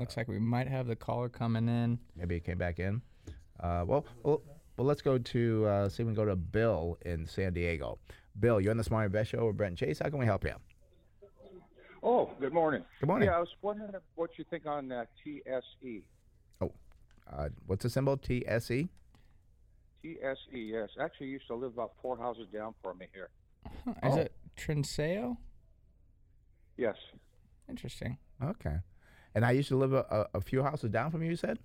[0.00, 1.98] Looks like we might have the caller coming in.
[2.16, 3.02] Maybe it came back in.
[3.60, 4.42] Uh, well, well,
[4.76, 7.98] well, let's go to uh, see if we can go to Bill in San Diego.
[8.40, 9.98] Bill, you're on the Smart Invest Show with Brent and Chase.
[9.98, 10.54] How can we help you?
[12.02, 12.84] Oh, good morning.
[12.98, 13.28] Good morning.
[13.28, 16.02] Yeah, I was wondering what you think on uh, TSE.
[16.60, 16.72] Oh,
[17.32, 18.16] uh, what's the symbol?
[18.16, 18.88] T S E.
[20.02, 20.18] TSE,
[20.58, 20.88] yes.
[21.00, 23.28] Actually, used to live about four houses down from me here.
[23.84, 24.18] Huh, Is Oh.
[24.18, 25.36] it Trinseo?
[26.76, 26.96] Yes.
[27.68, 28.18] Interesting.
[28.42, 28.78] Okay.
[29.34, 31.30] And I used to live a, a, a few houses down from you.
[31.30, 31.58] You said.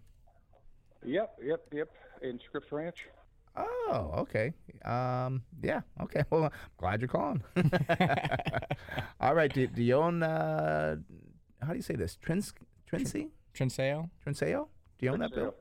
[1.05, 1.89] Yep, yep, yep.
[2.21, 3.07] In Scripps Ranch.
[3.55, 4.53] Oh, okay.
[4.85, 5.81] Um, yeah.
[6.01, 6.23] Okay.
[6.29, 7.43] Well, I'm glad you're calling.
[9.19, 9.51] All right.
[9.51, 10.23] Do, do you own?
[10.23, 10.97] Uh,
[11.61, 12.17] how do you say this?
[12.17, 12.53] Trins,
[12.91, 14.09] Trincy, Trinseo?
[14.25, 14.67] Trinseo?
[14.99, 15.55] Do you own that, Bill?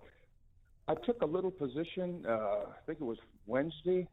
[0.88, 4.06] I took a little position, uh, I think it was Wednesday.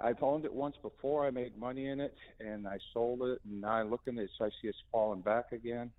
[0.00, 1.26] I've owned it once before.
[1.26, 3.40] I made money in it, and I sold it.
[3.44, 5.90] And now I look in it, so I see it's falling back again.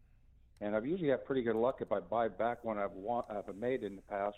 [0.64, 3.54] And I've usually had pretty good luck if I buy back when I've want, I've
[3.58, 4.38] made in the past.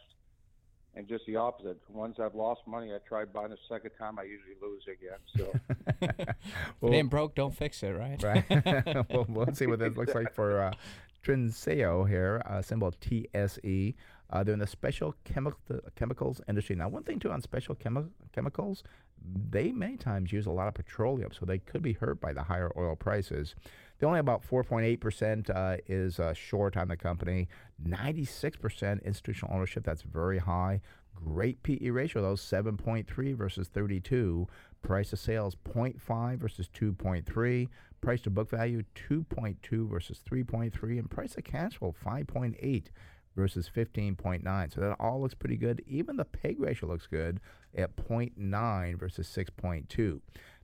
[0.95, 1.77] And just the opposite.
[1.89, 4.17] Once I've lost money, I try buying a second time.
[4.17, 5.19] I usually lose again.
[5.35, 5.53] So
[6.81, 8.21] If it ain't broke, don't fix it, right?
[8.23, 8.45] Right.
[9.09, 10.73] well, we'll see what this looks like for uh,
[11.21, 13.95] Trinseo here, uh, symbol TSE.
[14.29, 15.59] Uh, they're in the special chemical
[15.95, 16.75] chemicals industry.
[16.77, 18.83] Now, one thing too on special chemi- chemicals,
[19.49, 22.43] they many times use a lot of petroleum, so they could be hurt by the
[22.43, 23.53] higher oil prices.
[23.97, 27.47] They only about 4.8% uh, is uh, short on the company.
[27.87, 29.83] 96% institutional ownership.
[29.83, 30.81] That's very high.
[31.15, 34.47] Great PE ratio though, 7.3 versus 32.
[34.81, 37.69] Price to sales 0.5 versus 2.3.
[38.01, 42.85] Price to book value 2.2 versus 3.3, and price to cash flow 5.8
[43.35, 44.73] versus 15.9.
[44.73, 45.81] So that all looks pretty good.
[45.87, 47.39] Even the PEG ratio looks good
[47.75, 50.21] at 0.9 versus 6.2.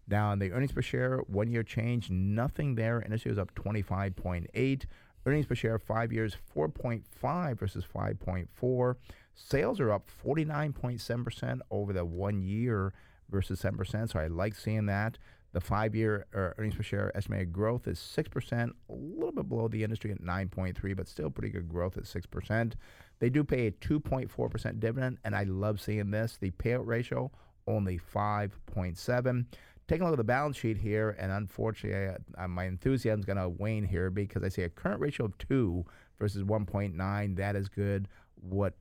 [0.07, 3.01] Now, the earnings per share, one year change, nothing there.
[3.01, 4.85] Industry was up 25.8.
[5.25, 8.95] Earnings per share, five years, 4.5 versus 5.4.
[9.35, 12.93] Sales are up 49.7% over the one year
[13.29, 14.11] versus 7%.
[14.11, 15.17] So I like seeing that.
[15.53, 19.67] The five year uh, earnings per share estimated growth is 6%, a little bit below
[19.67, 22.73] the industry at 9.3, but still pretty good growth at 6%.
[23.19, 26.37] They do pay a 2.4% dividend, and I love seeing this.
[26.39, 27.31] The payout ratio,
[27.67, 29.45] only 5.7.
[29.91, 33.35] Taking a look at the balance sheet here, and unfortunately, uh, my enthusiasm is going
[33.35, 35.85] to wane here because I see a current ratio of 2
[36.17, 37.35] versus 1.9.
[37.35, 38.07] That is good.
[38.35, 38.73] What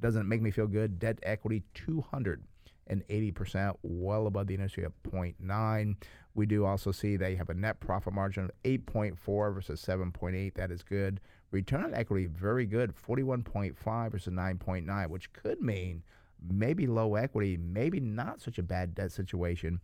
[0.00, 5.96] doesn't make me feel good, debt equity 280%, well above the industry of 0.9.
[6.34, 10.52] We do also see they have a net profit margin of 8.4 versus 7.8.
[10.52, 11.20] That is good.
[11.52, 16.02] Return on equity, very good, 41.5 versus 9.9, which could mean
[16.50, 19.80] maybe low equity, maybe not such a bad debt situation.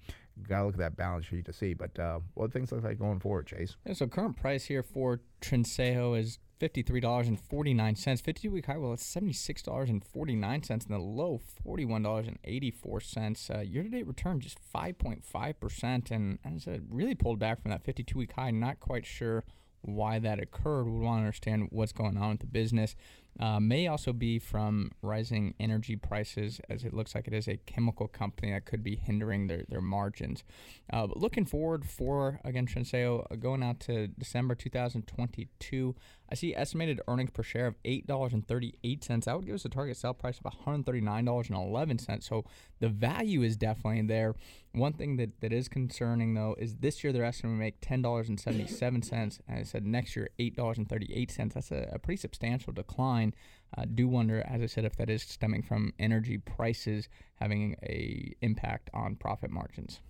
[0.49, 1.74] Got to look at that balance sheet to see.
[1.74, 3.76] But uh, what things look like going forward, Chase?
[3.86, 8.20] Yeah, so current price here for Trinseo is fifty-three dollars and forty-nine cents.
[8.20, 12.26] Fifty-two week high, well, it's seventy-six dollars and forty-nine cents, and the low forty-one dollars
[12.26, 13.49] and eighty-four cents.
[13.49, 17.62] Uh, year-to-date return just five point five percent, and as I said, really pulled back
[17.62, 18.51] from that fifty-two week high.
[18.51, 19.45] Not quite sure
[19.82, 20.84] why that occurred.
[20.84, 22.95] We want to understand what's going on with the business.
[23.39, 27.57] Uh, may also be from rising energy prices, as it looks like it is a
[27.59, 30.45] chemical company that could be hindering their, their margins.
[30.93, 35.95] Uh, but looking forward for, again, Trinseo, uh, going out to December 2022,
[36.31, 39.24] I see estimated earnings per share of $8.38.
[39.24, 42.22] That would give us a target sell price of $139.11.
[42.22, 42.45] So
[42.78, 44.35] the value is definitely there.
[44.72, 49.11] One thing that, that is concerning, though, is this year they're estimating to make $10.77.
[49.12, 51.53] And I said next year, $8.38.
[51.53, 53.35] That's a, a pretty substantial decline.
[53.76, 58.35] Uh, do wonder, as I said, if that is stemming from energy prices having a
[58.41, 60.01] impact on profit margins.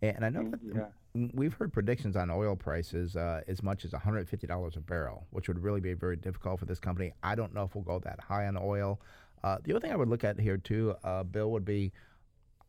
[0.00, 0.86] And I know that Yeah.
[1.14, 5.62] We've heard predictions on oil prices uh, as much as $150 a barrel, which would
[5.62, 7.12] really be very difficult for this company.
[7.22, 9.00] I don't know if we'll go that high on oil.
[9.44, 11.92] Uh, the other thing I would look at here too, uh, Bill, would be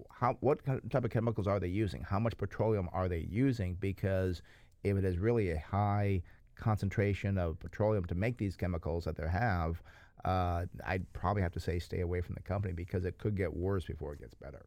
[0.09, 2.01] how what type of chemicals are they using?
[2.01, 3.75] How much petroleum are they using?
[3.75, 4.41] Because
[4.83, 6.21] if it is really a high
[6.55, 9.81] concentration of petroleum to make these chemicals that they have,
[10.25, 13.55] uh, I'd probably have to say stay away from the company because it could get
[13.55, 14.65] worse before it gets better.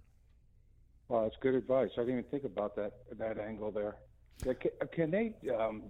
[1.09, 1.91] Well, that's good advice.
[1.97, 3.97] I didn't even think about that that angle there.
[4.43, 5.85] Can, can they um,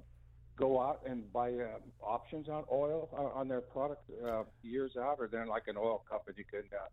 [0.56, 5.16] go out and buy uh, options on oil uh, on their product uh, years out,
[5.18, 6.64] or they're like an oil company can?
[6.72, 6.84] Uh,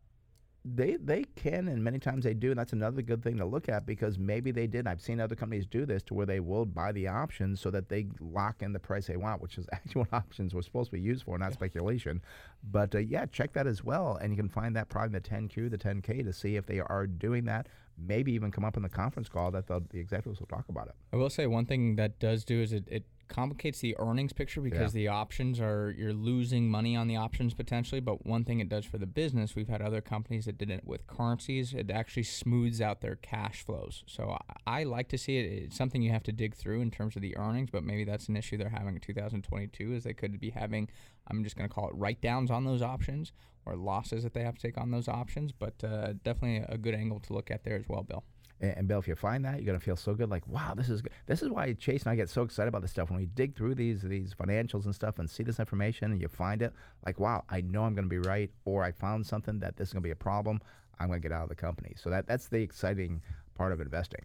[0.65, 3.67] They they can, and many times they do, and that's another good thing to look
[3.67, 4.87] at because maybe they did.
[4.87, 7.89] I've seen other companies do this to where they will buy the options so that
[7.89, 10.95] they lock in the price they want, which is actually what options were supposed to
[10.97, 12.21] be used for, not speculation.
[12.63, 15.29] But uh, yeah, check that as well, and you can find that probably in the
[15.29, 17.67] 10Q, the 10K, to see if they are doing that.
[17.97, 20.95] Maybe even come up in the conference call that the, executives will talk about it.
[21.11, 24.61] I will say one thing that does do is it, it complicates the earnings picture
[24.61, 24.99] because Yeah.
[25.01, 28.01] the options are you're losing money on the options potentially.
[28.01, 30.85] But one thing it does for the business, we've had other companies that did it
[30.85, 31.73] with currencies.
[31.73, 34.03] It actually smooths out their cash flows.
[34.07, 35.45] So I, I like to see it.
[35.63, 38.27] It's something you have to dig through in terms of the earnings, but maybe that's
[38.29, 40.89] an issue they're having in 2022 is they could be having.
[41.27, 43.31] I'm just going to call it write downs on those options
[43.65, 45.51] or losses that they have to take on those options.
[45.51, 48.23] But uh, definitely a good angle to look at there as well, Bill.
[48.63, 50.29] And, Bill, if you find that, you're gonna feel so good.
[50.29, 51.11] Like, wow, this is good.
[51.25, 53.55] this is why Chase and I get so excited about this stuff when we dig
[53.55, 56.71] through these these financials and stuff and see this information and you find it.
[57.05, 59.93] Like, wow, I know I'm gonna be right, or I found something that this is
[59.93, 60.61] gonna be a problem.
[60.97, 61.93] I'm gonna get out of the company.
[61.97, 63.21] So that that's the exciting
[63.55, 64.23] part of investing.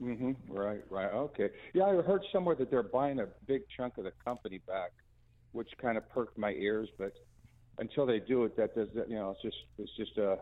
[0.00, 0.32] Mm-hmm.
[0.48, 1.12] Right, right.
[1.12, 1.50] Okay.
[1.74, 4.92] Yeah, I heard somewhere that they're buying a big chunk of the company back,
[5.50, 6.88] which kind of perked my ears.
[6.98, 7.14] But
[7.78, 8.88] until they do it, that does.
[9.08, 10.38] You know, it's just it's just a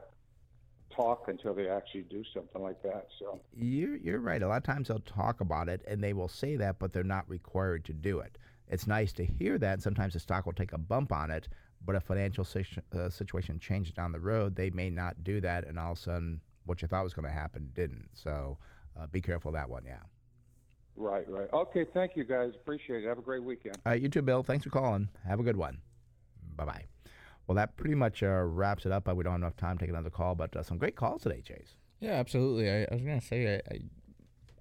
[0.94, 3.06] talk until they actually do something like that.
[3.18, 3.40] So.
[3.56, 4.42] You're you're right.
[4.42, 7.02] A lot of times they'll talk about it and they will say that, but they're
[7.02, 8.38] not required to do it.
[8.68, 9.74] It's nice to hear that.
[9.74, 11.48] And sometimes the stock will take a bump on it,
[11.84, 14.54] but a financial situ- uh, situation changes down the road.
[14.54, 17.26] They may not do that, and all of a sudden, what you thought was going
[17.26, 18.08] to happen didn't.
[18.14, 18.58] So
[18.98, 19.84] uh, be careful of that one.
[19.84, 20.02] Yeah.
[20.96, 21.48] Right, right.
[21.52, 22.52] Okay, thank you guys.
[22.54, 23.08] Appreciate it.
[23.08, 23.76] Have a great weekend.
[23.86, 24.42] All right, you too, Bill.
[24.42, 25.08] Thanks for calling.
[25.26, 25.78] Have a good one.
[26.56, 26.89] Bye bye.
[27.50, 29.12] Well, that pretty much uh, wraps it up.
[29.12, 31.42] We don't have enough time to take another call, but uh, some great calls today,
[31.44, 31.74] Chase.
[31.98, 32.70] Yeah, absolutely.
[32.70, 33.80] I, I was gonna say I, I,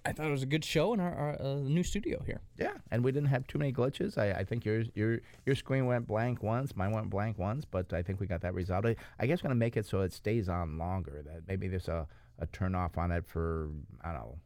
[0.08, 2.42] I thought it was a good show in our, our uh, new studio here.
[2.58, 4.18] Yeah, and we didn't have too many glitches.
[4.18, 7.94] I, I think your your your screen went blank once, mine went blank once, but
[7.94, 8.88] I think we got that resolved.
[8.88, 11.22] I, I guess we're gonna make it so it stays on longer.
[11.28, 12.08] That maybe there's a,
[12.40, 13.70] a turn off on it for
[14.04, 14.38] I don't know,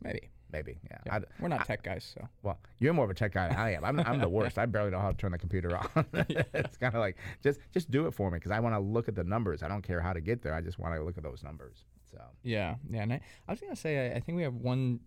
[0.00, 0.30] Maybe.
[0.52, 0.98] Maybe yeah.
[1.06, 1.14] Yeah.
[1.16, 3.74] I, We're not tech guys, so well, you're more of a tech guy than I
[3.74, 3.84] am.
[3.84, 4.58] I'm, I'm the worst.
[4.58, 5.88] I barely know how to turn the computer on.
[6.12, 9.08] it's kind of like just just do it for me because I want to look
[9.08, 9.62] at the numbers.
[9.62, 10.54] I don't care how to get there.
[10.54, 11.84] I just want to look at those numbers.
[12.10, 13.02] So yeah, yeah.
[13.02, 15.00] And I, I was gonna say I, I think we have one.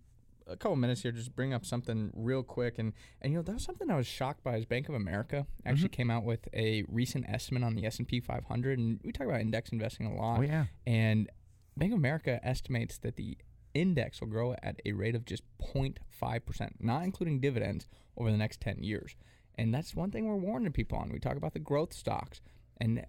[0.48, 3.52] A couple minutes here, just bring up something real quick, and and you know that
[3.54, 4.56] was something I was shocked by.
[4.56, 5.92] Is Bank of America actually Mm-hmm.
[5.92, 9.28] came out with a recent estimate on the S and P 500, and we talk
[9.28, 10.40] about index investing a lot.
[10.40, 11.30] oh yeah, And
[11.76, 13.38] Bank of America estimates that the
[13.74, 18.60] index will grow at a rate of just 0.5%, not including dividends, over the next
[18.60, 19.16] 10 years.
[19.56, 21.10] And that's one thing we're warning people on.
[21.10, 22.40] We talk about the growth stocks
[22.78, 23.02] and uh,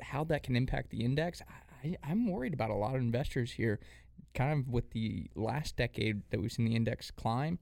[0.00, 1.42] how that can impact the index.
[1.84, 3.80] I, I'm worried about a lot of investors here,
[4.34, 7.58] kind of with the last decade that we've seen the index climb,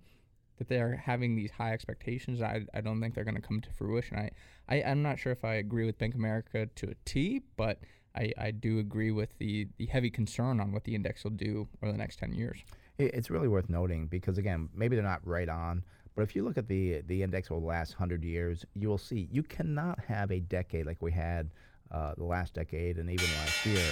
[0.58, 2.42] that they're having these high expectations.
[2.42, 4.18] I, I don't think they're going to come to fruition.
[4.18, 4.30] I,
[4.68, 7.78] I, I'm not sure if I agree with Bank of America to a T, but
[8.16, 11.68] I, I do agree with the, the heavy concern on what the index will do
[11.82, 12.58] over the next 10 years.
[12.98, 15.82] It's really worth noting because again, maybe they're not right on,
[16.16, 18.98] but if you look at the the index over the last hundred years, you will
[18.98, 21.48] see you cannot have a decade like we had
[21.92, 23.90] uh, the last decade and even last year.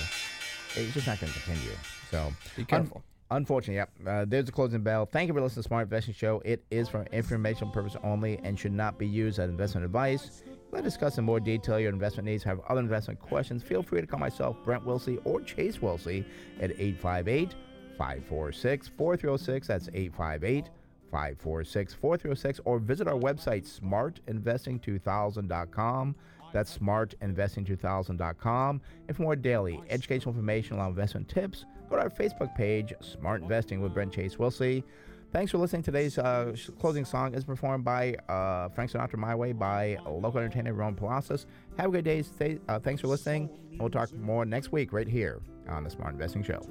[0.76, 1.70] It's just not going to continue.
[2.10, 3.02] So Be un- careful.
[3.30, 3.90] unfortunately, yep.
[4.06, 5.06] Uh, there's the closing bell.
[5.06, 6.42] Thank you for listening to Smart Investing Show.
[6.44, 10.42] It is for informational purpose only and should not be used as investment advice.
[10.70, 12.44] Let's discuss in more detail your investment needs.
[12.44, 13.62] Have other investment questions?
[13.62, 16.26] Feel free to call myself, Brent Wilsey, or Chase Wilsey
[16.60, 17.54] at 858
[17.96, 19.66] 546 4306.
[19.66, 20.66] That's 858
[21.10, 26.14] 546 4306 or visit our website, smartinvesting2000.com.
[26.52, 28.80] That's smartinvesting2000.com.
[29.08, 33.40] And for more daily educational information on investment tips, go to our Facebook page, Smart
[33.42, 34.84] Investing with Brent Chase Wilsey.
[35.30, 35.82] Thanks for listening.
[35.82, 40.72] Today's uh, closing song is performed by uh, Frank Sinatra My Way by local entertainer
[40.72, 41.46] Ron Palacios.
[41.76, 42.22] Have a good day.
[42.22, 43.50] Stay, uh, thanks for listening.
[43.78, 46.62] We'll talk more next week right here on the Smart Investing Show.